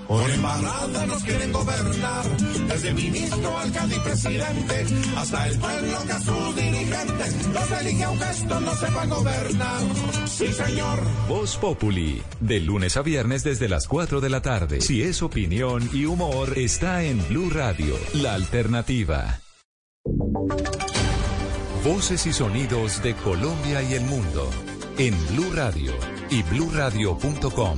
Por 0.07 0.29
embarrada 0.29 1.05
nos 1.07 1.23
quieren 1.23 1.51
gobernar, 1.51 2.37
desde 2.67 2.93
ministro, 2.93 3.57
alcalde 3.57 3.95
y 3.95 3.99
presidente, 3.99 4.85
hasta 5.17 5.47
el 5.47 5.59
pueblo 5.59 5.97
que 6.05 6.11
a 6.11 6.21
sus 6.21 6.55
dirigentes 6.55 7.47
los 7.47 7.71
elige 7.81 8.03
aunque 8.03 8.29
estos 8.29 8.61
no 8.61 8.75
sepan 8.75 9.09
gobernar. 9.09 9.81
Sí, 10.27 10.53
señor. 10.53 10.99
Voz 11.27 11.57
Populi, 11.57 12.21
de 12.39 12.59
lunes 12.59 12.97
a 12.97 13.01
viernes 13.01 13.43
desde 13.43 13.67
las 13.67 13.87
4 13.87 14.21
de 14.21 14.29
la 14.29 14.41
tarde. 14.41 14.81
Si 14.81 15.01
es 15.01 15.21
opinión 15.21 15.89
y 15.91 16.05
humor, 16.05 16.57
está 16.57 17.03
en 17.03 17.25
Blue 17.27 17.49
Radio, 17.49 17.95
la 18.13 18.35
alternativa. 18.35 19.39
Voces 21.83 22.25
y 22.25 22.33
sonidos 22.33 23.01
de 23.03 23.15
Colombia 23.15 23.81
y 23.83 23.93
el 23.93 24.03
mundo 24.05 24.49
en 24.97 25.13
Blue 25.27 25.51
Radio 25.53 25.93
y 26.29 26.41
bluradio.com, 26.43 27.77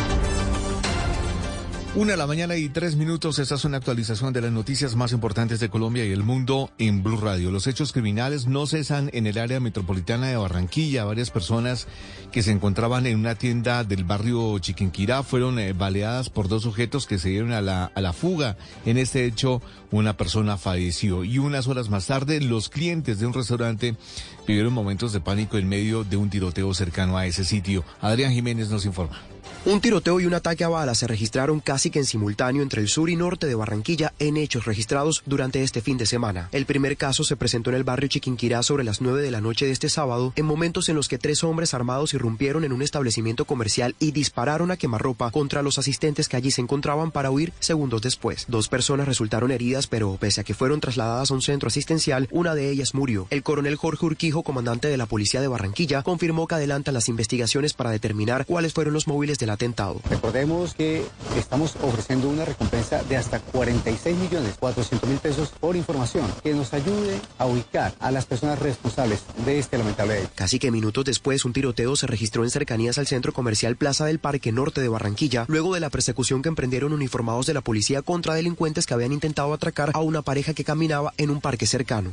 Una 1.93 2.15
la 2.15 2.25
mañana 2.25 2.55
y 2.55 2.69
tres 2.69 2.95
minutos. 2.95 3.37
Esta 3.37 3.55
es 3.55 3.65
una 3.65 3.75
actualización 3.75 4.31
de 4.31 4.39
las 4.39 4.53
noticias 4.53 4.95
más 4.95 5.11
importantes 5.11 5.59
de 5.59 5.67
Colombia 5.67 6.05
y 6.05 6.13
el 6.13 6.23
mundo 6.23 6.71
en 6.77 7.03
Blue 7.03 7.17
Radio. 7.17 7.51
Los 7.51 7.67
hechos 7.67 7.91
criminales 7.91 8.47
no 8.47 8.65
cesan 8.65 9.09
en 9.11 9.27
el 9.27 9.37
área 9.37 9.59
metropolitana 9.59 10.27
de 10.27 10.37
Barranquilla. 10.37 11.03
Varias 11.03 11.31
personas 11.31 11.89
que 12.31 12.43
se 12.43 12.51
encontraban 12.51 13.07
en 13.07 13.19
una 13.19 13.35
tienda 13.35 13.83
del 13.83 14.05
barrio 14.05 14.57
Chiquinquirá 14.59 15.21
fueron 15.21 15.59
eh, 15.59 15.73
baleadas 15.73 16.29
por 16.29 16.47
dos 16.47 16.63
sujetos 16.63 17.07
que 17.07 17.19
se 17.19 17.27
dieron 17.27 17.51
a 17.51 17.59
la, 17.59 17.91
a 17.93 17.99
la 17.99 18.13
fuga. 18.13 18.55
En 18.85 18.97
este 18.97 19.25
hecho, 19.25 19.61
una 19.91 20.15
persona 20.15 20.55
falleció. 20.55 21.25
Y 21.25 21.39
unas 21.39 21.67
horas 21.67 21.89
más 21.89 22.07
tarde, 22.07 22.39
los 22.39 22.69
clientes 22.69 23.19
de 23.19 23.25
un 23.25 23.33
restaurante 23.33 23.97
vivieron 24.47 24.71
momentos 24.71 25.11
de 25.11 25.19
pánico 25.19 25.57
en 25.57 25.67
medio 25.67 26.05
de 26.05 26.15
un 26.15 26.29
tiroteo 26.29 26.73
cercano 26.73 27.17
a 27.17 27.25
ese 27.25 27.43
sitio. 27.43 27.83
Adrián 27.99 28.31
Jiménez 28.31 28.69
nos 28.69 28.85
informa. 28.85 29.19
Un 29.63 29.79
tiroteo 29.79 30.19
y 30.19 30.25
un 30.25 30.33
ataque 30.33 30.63
a 30.63 30.69
balas 30.69 30.97
se 30.97 31.05
registraron 31.05 31.59
casi 31.59 31.91
que 31.91 31.99
en 31.99 32.05
simultáneo 32.05 32.63
entre 32.63 32.81
el 32.81 32.87
sur 32.87 33.11
y 33.11 33.15
norte 33.15 33.45
de 33.45 33.53
Barranquilla 33.53 34.11
en 34.17 34.37
hechos 34.37 34.65
registrados 34.65 35.21
durante 35.27 35.61
este 35.61 35.81
fin 35.81 35.99
de 35.99 36.07
semana. 36.07 36.49
El 36.51 36.65
primer 36.65 36.97
caso 36.97 37.23
se 37.23 37.35
presentó 37.35 37.69
en 37.69 37.75
el 37.75 37.83
barrio 37.83 38.09
Chiquinquirá 38.09 38.63
sobre 38.63 38.83
las 38.83 39.01
9 39.01 39.21
de 39.21 39.29
la 39.29 39.39
noche 39.39 39.67
de 39.67 39.71
este 39.71 39.87
sábado, 39.87 40.33
en 40.35 40.47
momentos 40.47 40.89
en 40.89 40.95
los 40.95 41.07
que 41.07 41.19
tres 41.19 41.43
hombres 41.43 41.75
armados 41.75 42.15
irrumpieron 42.15 42.63
en 42.63 42.73
un 42.73 42.81
establecimiento 42.81 43.45
comercial 43.45 43.95
y 43.99 44.13
dispararon 44.13 44.71
a 44.71 44.77
quemarropa 44.77 45.29
contra 45.29 45.61
los 45.61 45.77
asistentes 45.77 46.27
que 46.27 46.37
allí 46.37 46.49
se 46.49 46.61
encontraban 46.61 47.11
para 47.11 47.29
huir 47.29 47.53
segundos 47.59 48.01
después. 48.01 48.45
Dos 48.47 48.67
personas 48.67 49.07
resultaron 49.07 49.51
heridas, 49.51 49.85
pero 49.85 50.17
pese 50.19 50.41
a 50.41 50.43
que 50.43 50.55
fueron 50.55 50.79
trasladadas 50.79 51.29
a 51.29 51.35
un 51.35 51.43
centro 51.43 51.67
asistencial, 51.67 52.27
una 52.31 52.55
de 52.55 52.71
ellas 52.71 52.95
murió. 52.95 53.27
El 53.29 53.43
coronel 53.43 53.75
Jorge 53.75 54.07
Urquijo, 54.07 54.41
comandante 54.41 54.87
de 54.87 54.97
la 54.97 55.05
policía 55.05 55.39
de 55.39 55.47
Barranquilla, 55.47 56.01
confirmó 56.01 56.47
que 56.47 56.55
adelantan 56.55 56.95
las 56.95 57.09
investigaciones 57.09 57.73
para 57.73 57.91
determinar 57.91 58.47
cuáles 58.47 58.73
fueron 58.73 58.95
los 58.95 59.07
móviles 59.07 59.37
del 59.37 59.50
atentado. 59.51 60.01
Recordemos 60.09 60.73
que 60.73 61.05
estamos 61.37 61.75
ofreciendo 61.81 62.29
una 62.29 62.45
recompensa 62.45 63.03
de 63.03 63.17
hasta 63.17 63.39
46 63.39 64.17
millones 64.17 64.55
400 64.59 65.09
mil 65.09 65.19
pesos 65.19 65.49
por 65.59 65.75
información 65.75 66.25
que 66.43 66.53
nos 66.53 66.73
ayude 66.73 67.19
a 67.37 67.45
ubicar 67.45 67.93
a 67.99 68.11
las 68.11 68.25
personas 68.25 68.59
responsables 68.59 69.23
de 69.45 69.59
este 69.59 69.77
lamentable 69.77 70.19
hecho. 70.19 70.29
Casi 70.35 70.59
que 70.59 70.71
minutos 70.71 71.05
después, 71.05 71.45
un 71.45 71.53
tiroteo 71.53 71.95
se 71.95 72.07
registró 72.07 72.43
en 72.43 72.49
cercanías 72.49 72.97
al 72.97 73.07
centro 73.07 73.33
comercial 73.33 73.75
Plaza 73.75 74.05
del 74.05 74.19
Parque 74.19 74.51
Norte 74.51 74.81
de 74.81 74.89
Barranquilla, 74.89 75.45
luego 75.47 75.73
de 75.73 75.79
la 75.79 75.89
persecución 75.89 76.41
que 76.41 76.49
emprendieron 76.49 76.93
uniformados 76.93 77.45
de 77.45 77.53
la 77.53 77.61
policía 77.61 78.01
contra 78.01 78.33
delincuentes 78.33 78.85
que 78.85 78.93
habían 78.93 79.13
intentado 79.13 79.53
atracar 79.53 79.91
a 79.93 79.99
una 79.99 80.21
pareja 80.21 80.53
que 80.53 80.63
caminaba 80.63 81.13
en 81.17 81.29
un 81.29 81.41
parque 81.41 81.65
cercano. 81.65 82.11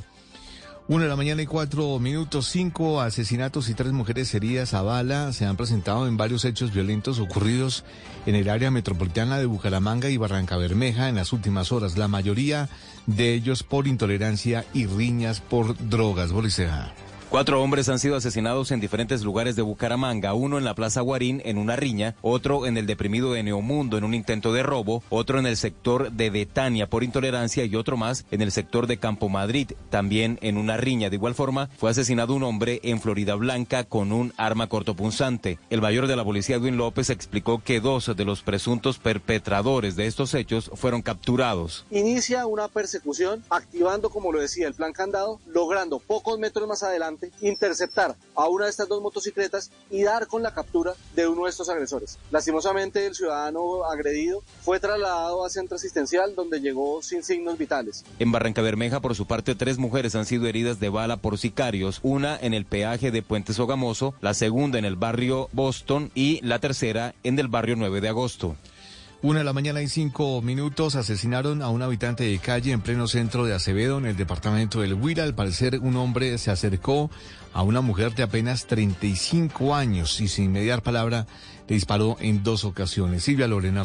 Una 0.91 1.03
de 1.03 1.11
la 1.11 1.17
mañana 1.17 1.43
y 1.43 1.47
cuatro 1.47 1.99
minutos, 1.99 2.49
cinco 2.49 3.03
asesinatos 3.03 3.69
y 3.69 3.75
tres 3.75 3.93
mujeres 3.93 4.33
heridas 4.33 4.73
a 4.73 4.81
bala 4.81 5.35
se 5.35 5.45
han 5.45 5.59
presentado 5.59 6.09
en 6.09 6.17
varios 6.17 6.47
hechos 6.47 6.73
violentos 6.73 7.19
ocurridos 7.19 7.85
en 8.25 8.35
el 8.35 8.49
área 8.49 8.71
metropolitana 8.71 9.39
de 9.39 9.45
Bucaramanga 9.45 10.09
y 10.09 10.17
Barranca 10.17 10.57
Bermeja 10.57 11.11
en 11.11 11.17
las 11.17 11.35
últimas 11.35 11.73
horas. 11.73 11.99
La 11.99 12.09
mayoría 12.09 12.71
de 13.05 13.35
ellos 13.35 13.65
por 13.65 13.87
intolerancia 13.87 14.65
y 14.73 14.87
riñas 14.87 15.43
por 15.43 15.77
drogas. 15.91 16.33
Boriceja. 16.33 16.95
Cuatro 17.31 17.63
hombres 17.63 17.91
han 17.91 17.99
sido 17.99 18.17
asesinados 18.17 18.71
en 18.71 18.81
diferentes 18.81 19.23
lugares 19.23 19.55
de 19.55 19.61
Bucaramanga, 19.61 20.33
uno 20.33 20.57
en 20.57 20.65
la 20.65 20.75
Plaza 20.75 21.03
Guarín 21.03 21.43
en 21.45 21.59
una 21.59 21.77
riña, 21.77 22.17
otro 22.23 22.65
en 22.65 22.79
el 22.79 22.87
deprimido 22.87 23.35
de 23.35 23.43
Neomundo 23.43 23.99
en 23.99 24.05
un 24.05 24.15
intento 24.15 24.55
de 24.55 24.63
robo, 24.63 25.03
otro 25.11 25.39
en 25.39 25.45
el 25.45 25.59
sector 25.59 26.11
de 26.11 26.31
Betania 26.31 26.89
por 26.89 27.05
intolerancia 27.05 27.67
y 27.67 27.77
otro 27.77 27.99
más 27.99 28.25
en 28.31 28.41
el 28.41 28.51
sector 28.51 28.87
de 28.87 28.97
Campo 28.97 29.29
Madrid, 29.29 29.73
también 29.91 30.39
en 30.41 30.57
una 30.57 30.79
riña. 30.79 31.11
De 31.11 31.17
igual 31.17 31.35
forma, 31.35 31.69
fue 31.77 31.91
asesinado 31.91 32.33
un 32.33 32.45
hombre 32.45 32.81
en 32.83 32.99
Florida 32.99 33.35
Blanca 33.35 33.85
con 33.85 34.11
un 34.11 34.33
arma 34.39 34.71
cortopunzante. 34.71 35.59
El 35.69 35.83
mayor 35.83 36.07
de 36.07 36.17
la 36.17 36.25
policía, 36.25 36.57
Edwin 36.57 36.79
López, 36.79 37.11
explicó 37.11 37.63
que 37.63 37.81
dos 37.81 38.11
de 38.17 38.25
los 38.25 38.41
presuntos 38.41 38.97
perpetradores 38.99 39.97
de 39.97 40.07
estos 40.07 40.33
hechos 40.33 40.71
fueron 40.73 41.03
capturados. 41.03 41.85
Inicia 41.91 42.47
una 42.47 42.69
persecución 42.69 43.45
activando, 43.51 44.09
como 44.09 44.33
lo 44.33 44.41
decía, 44.41 44.67
el 44.67 44.73
plan 44.73 44.95
candado, 44.95 45.41
logrando 45.47 45.99
pocos 45.99 46.39
metros 46.39 46.67
más 46.67 46.83
adelante 46.83 47.18
interceptar 47.41 48.17
a 48.35 48.49
una 48.49 48.65
de 48.65 48.71
estas 48.71 48.89
dos 48.89 49.03
motocicletas 49.03 49.71
y 49.91 50.03
dar 50.03 50.27
con 50.27 50.43
la 50.43 50.55
captura 50.55 50.95
de 51.15 51.27
uno 51.27 51.45
de 51.45 51.51
estos 51.51 51.69
agresores. 51.69 52.19
Lastimosamente, 52.31 53.07
el 53.07 53.15
ciudadano 53.15 53.85
agredido 53.85 54.43
fue 54.63 54.81
trasladado 54.81 55.45
a 55.45 55.51
centro 55.51 55.77
asistencial 55.77 56.35
donde 56.35 56.61
llegó 56.61 57.03
sin 57.03 57.23
signos 57.23 57.59
vitales. 57.59 58.05
En 58.19 58.33
Barranca 58.33 58.63
Bermeja, 58.63 59.01
por 59.01 59.15
su 59.15 59.27
parte, 59.27 59.55
tres 59.55 59.79
mujeres 59.79 60.15
han 60.15 60.27
sido 60.27 60.47
heridas 60.47 60.81
de 60.81 60.89
bala 60.89 61.17
por 61.17 61.39
sicarios, 61.39 62.01
una 62.03 62.39
en 62.41 62.55
el 62.55 62.65
peaje 62.65 63.11
de 63.11 63.23
Puente 63.23 63.53
Sogamoso, 63.53 64.15
la 64.21 64.35
segunda 64.35 64.79
en 64.79 64.85
el 64.85 64.97
barrio 64.97 65.49
Boston 65.53 66.11
y 66.15 66.41
la 66.43 66.59
tercera 66.59 67.15
en 67.23 67.39
el 67.39 67.49
barrio 67.49 67.77
9 67.77 68.01
de 68.01 68.09
agosto. 68.09 68.57
Una 69.21 69.41
de 69.41 69.45
la 69.45 69.53
mañana 69.53 69.83
y 69.83 69.89
cinco 69.89 70.41
minutos 70.43 70.95
asesinaron 70.95 71.61
a 71.61 71.71
un 71.71 71.83
habitante 71.83 72.23
de 72.23 72.39
calle 72.39 72.71
en 72.71 72.81
pleno 72.81 73.09
centro 73.09 73.45
de 73.45 73.53
Acevedo, 73.53 73.99
en 73.99 74.07
el 74.07 74.17
departamento 74.17 74.81
del 74.81 74.95
Huila. 74.95 75.25
Al 75.25 75.35
parecer, 75.35 75.81
un 75.81 75.97
hombre 75.97 76.39
se 76.39 76.53
acercó 76.53 77.11
a 77.53 77.63
una 77.63 77.81
mujer 77.81 78.15
de 78.15 78.23
apenas 78.23 78.67
35 78.67 79.75
años 79.75 80.21
y 80.21 80.29
sin 80.29 80.53
mediar 80.53 80.85
palabra 80.85 81.27
le 81.67 81.75
disparó 81.75 82.17
en 82.21 82.45
dos 82.45 82.65
ocasiones. 82.65 83.25
Silvia 83.25 83.49
Lorena. 83.49 83.83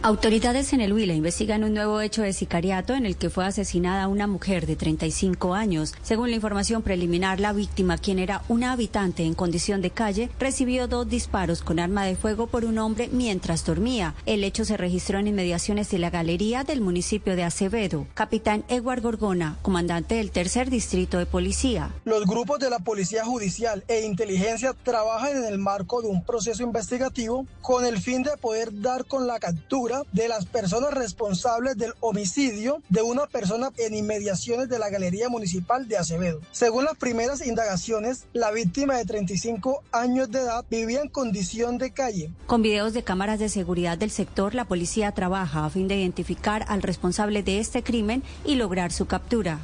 Autoridades 0.00 0.72
en 0.72 0.80
el 0.80 0.92
Huila 0.92 1.12
investigan 1.12 1.64
un 1.64 1.74
nuevo 1.74 2.00
hecho 2.00 2.22
de 2.22 2.32
sicariato 2.32 2.94
en 2.94 3.04
el 3.04 3.16
que 3.16 3.30
fue 3.30 3.44
asesinada 3.44 4.06
una 4.06 4.28
mujer 4.28 4.64
de 4.64 4.76
35 4.76 5.54
años. 5.54 5.92
Según 6.02 6.30
la 6.30 6.36
información 6.36 6.82
preliminar, 6.82 7.40
la 7.40 7.52
víctima, 7.52 7.98
quien 7.98 8.20
era 8.20 8.42
una 8.48 8.70
habitante 8.70 9.24
en 9.24 9.34
condición 9.34 9.82
de 9.82 9.90
calle, 9.90 10.30
recibió 10.38 10.86
dos 10.86 11.08
disparos 11.08 11.62
con 11.62 11.80
arma 11.80 12.04
de 12.04 12.14
fuego 12.14 12.46
por 12.46 12.64
un 12.64 12.78
hombre 12.78 13.08
mientras 13.12 13.64
dormía. 13.64 14.14
El 14.24 14.44
hecho 14.44 14.64
se 14.64 14.76
registró 14.76 15.18
en 15.18 15.26
inmediaciones 15.26 15.90
de 15.90 15.98
la 15.98 16.10
galería 16.10 16.62
del 16.62 16.80
municipio 16.80 17.34
de 17.34 17.42
Acevedo. 17.42 18.06
Capitán 18.14 18.64
Edward 18.68 19.02
Gorgona, 19.02 19.58
comandante 19.62 20.14
del 20.14 20.30
tercer 20.30 20.70
distrito 20.70 21.18
de 21.18 21.26
policía. 21.26 21.90
Los 22.04 22.24
grupos 22.24 22.60
de 22.60 22.70
la 22.70 22.78
Policía 22.78 23.24
Judicial 23.24 23.82
e 23.88 24.02
Inteligencia 24.02 24.74
trabajan 24.84 25.38
en 25.38 25.44
el 25.44 25.58
marco 25.58 26.02
de 26.02 26.08
un 26.08 26.22
proceso 26.22 26.62
investigativo 26.62 27.46
con 27.62 27.84
el 27.84 28.00
fin 28.00 28.22
de 28.22 28.36
poder 28.36 28.80
dar 28.80 29.04
con 29.04 29.26
la 29.26 29.40
captura 29.40 29.87
de 30.12 30.28
las 30.28 30.46
personas 30.46 30.92
responsables 30.92 31.76
del 31.76 31.94
homicidio 32.00 32.82
de 32.88 33.02
una 33.02 33.26
persona 33.26 33.70
en 33.78 33.94
inmediaciones 33.94 34.68
de 34.68 34.78
la 34.78 34.90
Galería 34.90 35.28
Municipal 35.28 35.88
de 35.88 35.96
Acevedo. 35.96 36.40
Según 36.52 36.84
las 36.84 36.96
primeras 36.96 37.46
indagaciones, 37.46 38.26
la 38.32 38.50
víctima 38.50 38.96
de 38.96 39.04
35 39.04 39.82
años 39.92 40.30
de 40.30 40.40
edad 40.40 40.64
vivía 40.70 41.00
en 41.00 41.08
condición 41.08 41.78
de 41.78 41.90
calle. 41.90 42.30
Con 42.46 42.62
videos 42.62 42.92
de 42.92 43.02
cámaras 43.02 43.38
de 43.38 43.48
seguridad 43.48 43.96
del 43.96 44.10
sector, 44.10 44.54
la 44.54 44.66
policía 44.66 45.12
trabaja 45.12 45.64
a 45.64 45.70
fin 45.70 45.88
de 45.88 45.96
identificar 45.96 46.64
al 46.68 46.82
responsable 46.82 47.42
de 47.42 47.58
este 47.58 47.82
crimen 47.82 48.22
y 48.44 48.56
lograr 48.56 48.92
su 48.92 49.06
captura. 49.06 49.60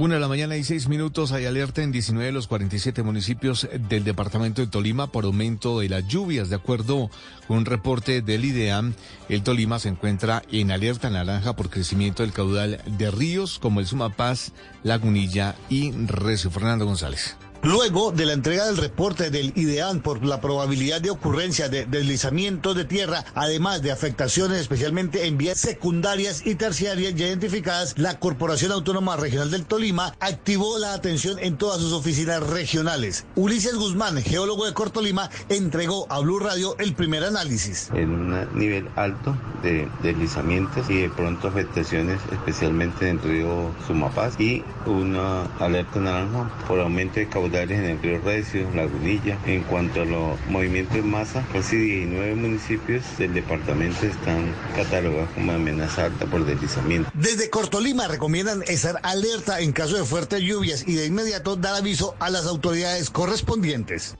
Una 0.00 0.14
de 0.14 0.20
la 0.20 0.28
mañana 0.28 0.56
y 0.56 0.64
seis 0.64 0.88
minutos 0.88 1.30
hay 1.30 1.44
alerta 1.44 1.82
en 1.82 1.92
19 1.92 2.24
de 2.24 2.32
los 2.32 2.46
47 2.46 3.02
municipios 3.02 3.68
del 3.90 4.02
departamento 4.02 4.62
de 4.62 4.66
Tolima 4.66 5.08
por 5.08 5.26
aumento 5.26 5.80
de 5.80 5.90
las 5.90 6.08
lluvias. 6.08 6.48
De 6.48 6.56
acuerdo 6.56 7.10
con 7.46 7.58
un 7.58 7.66
reporte 7.66 8.22
del 8.22 8.46
IDEAM, 8.46 8.94
el 9.28 9.42
Tolima 9.42 9.78
se 9.78 9.90
encuentra 9.90 10.42
en 10.50 10.70
alerta 10.70 11.10
naranja 11.10 11.54
por 11.54 11.68
crecimiento 11.68 12.22
del 12.22 12.32
caudal 12.32 12.80
de 12.86 13.10
ríos 13.10 13.58
como 13.58 13.80
el 13.80 13.86
Sumapaz, 13.86 14.52
Lagunilla 14.84 15.54
y 15.68 15.92
Recio. 15.92 16.50
Fernando 16.50 16.86
González. 16.86 17.36
Luego 17.62 18.10
de 18.10 18.24
la 18.24 18.32
entrega 18.32 18.64
del 18.64 18.78
reporte 18.78 19.30
del 19.30 19.52
IDEAN 19.54 20.00
por 20.00 20.24
la 20.24 20.40
probabilidad 20.40 21.02
de 21.02 21.10
ocurrencia 21.10 21.68
de 21.68 21.84
deslizamientos 21.84 22.74
de 22.74 22.86
tierra, 22.86 23.22
además 23.34 23.82
de 23.82 23.92
afectaciones 23.92 24.62
especialmente 24.62 25.26
en 25.26 25.36
vías 25.36 25.58
secundarias 25.58 26.46
y 26.46 26.54
terciarias 26.54 27.14
ya 27.16 27.26
identificadas, 27.26 27.98
la 27.98 28.18
Corporación 28.18 28.72
Autónoma 28.72 29.16
Regional 29.16 29.50
del 29.50 29.66
Tolima 29.66 30.14
activó 30.20 30.78
la 30.78 30.94
atención 30.94 31.38
en 31.38 31.58
todas 31.58 31.82
sus 31.82 31.92
oficinas 31.92 32.42
regionales. 32.42 33.26
Ulises 33.34 33.74
Guzmán, 33.74 34.22
geólogo 34.22 34.64
de 34.64 34.72
Cortolima, 34.72 35.28
entregó 35.50 36.06
a 36.10 36.20
Blue 36.20 36.38
Radio 36.38 36.76
el 36.78 36.94
primer 36.94 37.24
análisis. 37.24 37.90
en 37.92 38.10
un 38.10 38.58
nivel 38.58 38.88
alto 38.96 39.36
de 39.62 39.86
deslizamientos 40.02 40.88
y 40.88 41.02
de 41.02 41.10
pronto 41.10 41.48
afectaciones, 41.48 42.20
especialmente 42.32 43.06
en 43.10 43.18
el 43.18 43.22
río 43.22 43.70
Sumapaz 43.86 44.40
y 44.40 44.64
una 44.86 45.42
alerta 45.58 46.00
naranja 46.00 46.50
por 46.66 46.80
aumento 46.80 47.20
de 47.20 47.28
en 47.52 47.84
el 47.84 48.02
río 48.02 48.20
Recio, 48.20 48.70
Lagunilla. 48.74 49.38
En 49.46 49.62
cuanto 49.64 50.02
a 50.02 50.04
los 50.04 50.38
movimientos 50.48 50.96
en 50.96 51.10
masa, 51.10 51.44
casi 51.52 51.76
19 51.76 52.34
municipios 52.36 53.04
del 53.18 53.34
departamento 53.34 54.06
están 54.06 54.54
catalogados 54.76 55.30
como 55.30 55.52
amenaza 55.52 56.06
alta 56.06 56.26
por 56.26 56.44
deslizamiento. 56.46 57.10
Desde 57.14 57.50
Cortolima 57.50 58.06
recomiendan 58.06 58.62
estar 58.68 59.00
alerta 59.02 59.60
en 59.60 59.72
caso 59.72 59.96
de 59.96 60.04
fuertes 60.04 60.40
lluvias 60.40 60.84
y 60.86 60.94
de 60.94 61.06
inmediato 61.06 61.56
dar 61.56 61.74
aviso 61.74 62.14
a 62.20 62.30
las 62.30 62.46
autoridades 62.46 63.10
correspondientes. 63.10 64.16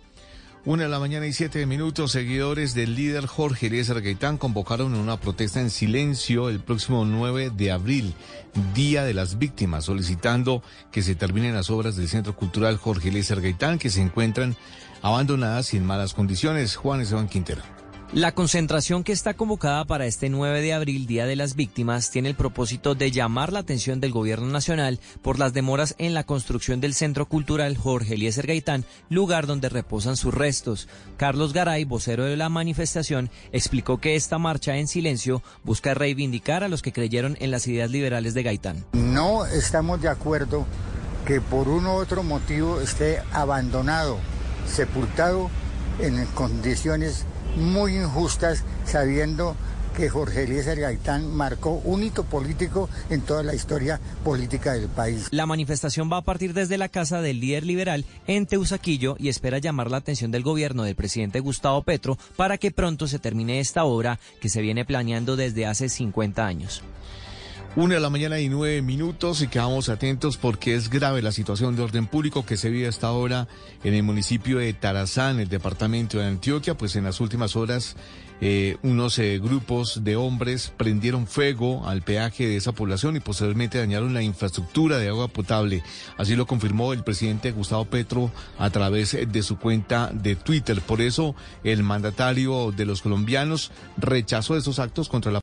Una 0.67 0.83
de 0.83 0.91
la 0.91 0.99
mañana 0.99 1.27
y 1.27 1.33
siete 1.33 1.65
minutos, 1.65 2.13
seguidores 2.13 2.75
del 2.75 2.95
líder 2.95 3.25
Jorge 3.25 3.69
Eliezer 3.69 4.03
Gaitán 4.03 4.37
convocaron 4.37 4.93
una 4.93 5.19
protesta 5.19 5.59
en 5.59 5.71
silencio 5.71 6.51
el 6.51 6.61
próximo 6.61 7.07
9 7.07 7.51
de 7.57 7.73
abril, 7.73 8.13
Día 8.75 9.03
de 9.05 9.15
las 9.15 9.39
Víctimas, 9.39 9.87
solicitando 9.87 10.63
que 10.93 11.01
se 11.01 11.15
terminen 11.15 11.55
las 11.55 11.71
obras 11.71 11.97
del 11.97 12.11
Centro 12.11 12.37
Cultural 12.37 12.77
Jorge 12.77 13.09
Eliezer 13.09 13.41
Gaitán 13.41 13.79
que 13.79 13.89
se 13.89 14.03
encuentran 14.03 14.55
abandonadas 15.01 15.73
y 15.73 15.79
en 15.79 15.87
malas 15.87 16.13
condiciones. 16.13 16.77
Juan 16.77 17.01
Esteban 17.01 17.29
Quintero. 17.29 17.80
La 18.13 18.33
concentración 18.33 19.05
que 19.05 19.13
está 19.13 19.35
convocada 19.35 19.85
para 19.85 20.05
este 20.05 20.31
9 20.31 20.63
de 20.63 20.73
abril, 20.73 21.07
Día 21.07 21.27
de 21.27 21.37
las 21.37 21.55
Víctimas, 21.55 22.11
tiene 22.11 22.29
el 22.29 22.35
propósito 22.35 22.97
de 22.97 23.13
llamar 23.13 23.53
la 23.53 23.61
atención 23.61 24.01
del 24.01 24.11
Gobierno 24.11 24.49
Nacional 24.49 24.99
por 25.23 25.39
las 25.39 25.53
demoras 25.53 25.95
en 25.99 26.13
la 26.13 26.25
construcción 26.25 26.81
del 26.81 26.95
Centro 26.95 27.27
Cultural 27.27 27.77
Jorge 27.77 28.15
Eliezer 28.15 28.49
Gaitán, 28.49 28.85
lugar 29.11 29.47
donde 29.47 29.69
reposan 29.69 30.17
sus 30.17 30.35
restos. 30.35 30.89
Carlos 31.19 31.53
Garay, 31.53 31.85
vocero 31.85 32.25
de 32.25 32.37
la 32.37 32.49
manifestación, 32.49 33.31
explicó 33.53 33.99
que 33.99 34.17
esta 34.17 34.39
marcha 34.39 34.77
en 34.77 34.89
silencio 34.89 35.41
busca 35.63 35.95
reivindicar 35.95 36.65
a 36.65 36.69
los 36.69 36.83
que 36.83 36.93
creyeron 36.93 37.37
en 37.39 37.53
las 37.53 37.69
ideas 37.69 37.93
liberales 37.93 38.35
de 38.35 38.43
Gaitán. 38.43 38.87
No 38.93 39.47
estamos 39.47 40.03
de 40.03 40.09
acuerdo 40.09 40.67
que 41.25 41.41
por 41.41 41.69
uno 41.69 41.95
u 41.95 41.99
otro 42.01 42.25
motivo 42.25 42.81
esté 42.81 43.23
abandonado, 43.31 44.19
sepultado 44.67 45.49
en 46.01 46.27
condiciones 46.35 47.25
muy 47.57 47.97
injustas, 47.97 48.65
sabiendo 48.85 49.57
que 49.97 50.09
Jorge 50.09 50.45
Eliezer 50.45 50.81
Gaitán 50.81 51.35
marcó 51.35 51.81
un 51.85 52.03
hito 52.03 52.25
político 52.25 52.89
en 53.11 53.23
toda 53.23 53.43
la 53.43 53.55
historia 53.55 54.01
política 54.25 54.73
del 54.73 54.89
país. 54.89 55.29
La 55.31 55.47
manifestación 55.47 56.11
va 56.11 56.19
a 56.19 56.23
partir 56.23 56.55
desde 56.55 56.79
la 56.79 56.89
casa 56.89 57.21
del 57.21 57.41
líder 57.41 57.67
liberal 57.67 58.05
en 58.27 58.47
Teusaquillo 58.47 59.17
y 59.19 59.29
espera 59.29 59.59
llamar 59.59 59.91
la 59.91 59.99
atención 59.99 60.31
del 60.31 60.43
gobierno 60.43 60.85
del 60.85 60.95
presidente 60.95 61.41
Gustavo 61.41 61.83
Petro 61.83 62.17
para 62.37 62.57
que 62.59 62.71
pronto 62.71 63.09
se 63.09 63.19
termine 63.19 63.61
esta 63.61 63.85
obra 63.85 64.19
que 64.41 64.49
se 64.49 64.63
viene 64.63 64.85
planeando 64.85 65.37
desde 65.37 65.67
hace 65.67 65.89
50 65.89 66.47
años. 66.47 66.83
Una 67.77 67.95
de 67.95 68.01
la 68.01 68.11
mañana 68.11 68.41
y 68.41 68.49
nueve 68.49 68.83
minutos 68.83 69.43
y 69.43 69.47
quedamos 69.47 69.89
atentos 69.91 70.37
porque 70.37 70.75
es 70.75 70.91
grave 70.91 71.23
la 71.23 71.31
situación 71.31 71.77
de 71.77 71.83
orden 71.83 72.09
público 72.09 72.45
que 72.45 72.57
se 72.57 72.69
vive 72.69 72.89
hasta 72.89 73.07
ahora 73.07 73.47
en 73.85 73.95
el 73.95 74.03
municipio 74.03 74.59
de 74.59 74.73
Tarazán, 74.73 75.39
el 75.39 75.49
departamento 75.49 76.19
de 76.19 76.27
Antioquia, 76.27 76.77
pues 76.77 76.97
en 76.97 77.05
las 77.05 77.21
últimas 77.21 77.55
horas 77.55 77.95
eh, 78.43 78.79
unos 78.83 79.19
eh, 79.19 79.39
grupos 79.39 80.03
de 80.03 80.17
hombres 80.17 80.73
prendieron 80.75 81.27
fuego 81.27 81.87
al 81.87 82.01
peaje 82.01 82.49
de 82.49 82.57
esa 82.57 82.73
población 82.73 83.15
y 83.17 83.21
posteriormente 83.21 83.79
dañaron 83.79 84.15
la 84.15 84.23
infraestructura 84.23 84.97
de 84.97 85.09
agua 85.09 85.29
potable. 85.29 85.85
Así 86.17 86.35
lo 86.35 86.47
confirmó 86.47 86.93
el 86.93 87.05
presidente 87.05 87.53
Gustavo 87.53 87.85
Petro 87.85 88.33
a 88.59 88.71
través 88.71 89.17
de 89.31 89.43
su 89.43 89.59
cuenta 89.59 90.11
de 90.13 90.35
Twitter. 90.35 90.81
Por 90.81 91.03
eso 91.03 91.37
el 91.65 91.85
mandatario 91.85 92.73
de 92.73 92.87
los 92.87 93.03
colombianos 93.03 93.71
rechazó 93.97 94.57
esos 94.57 94.81
actos 94.81 95.09
contra 95.09 95.31
la 95.31 95.39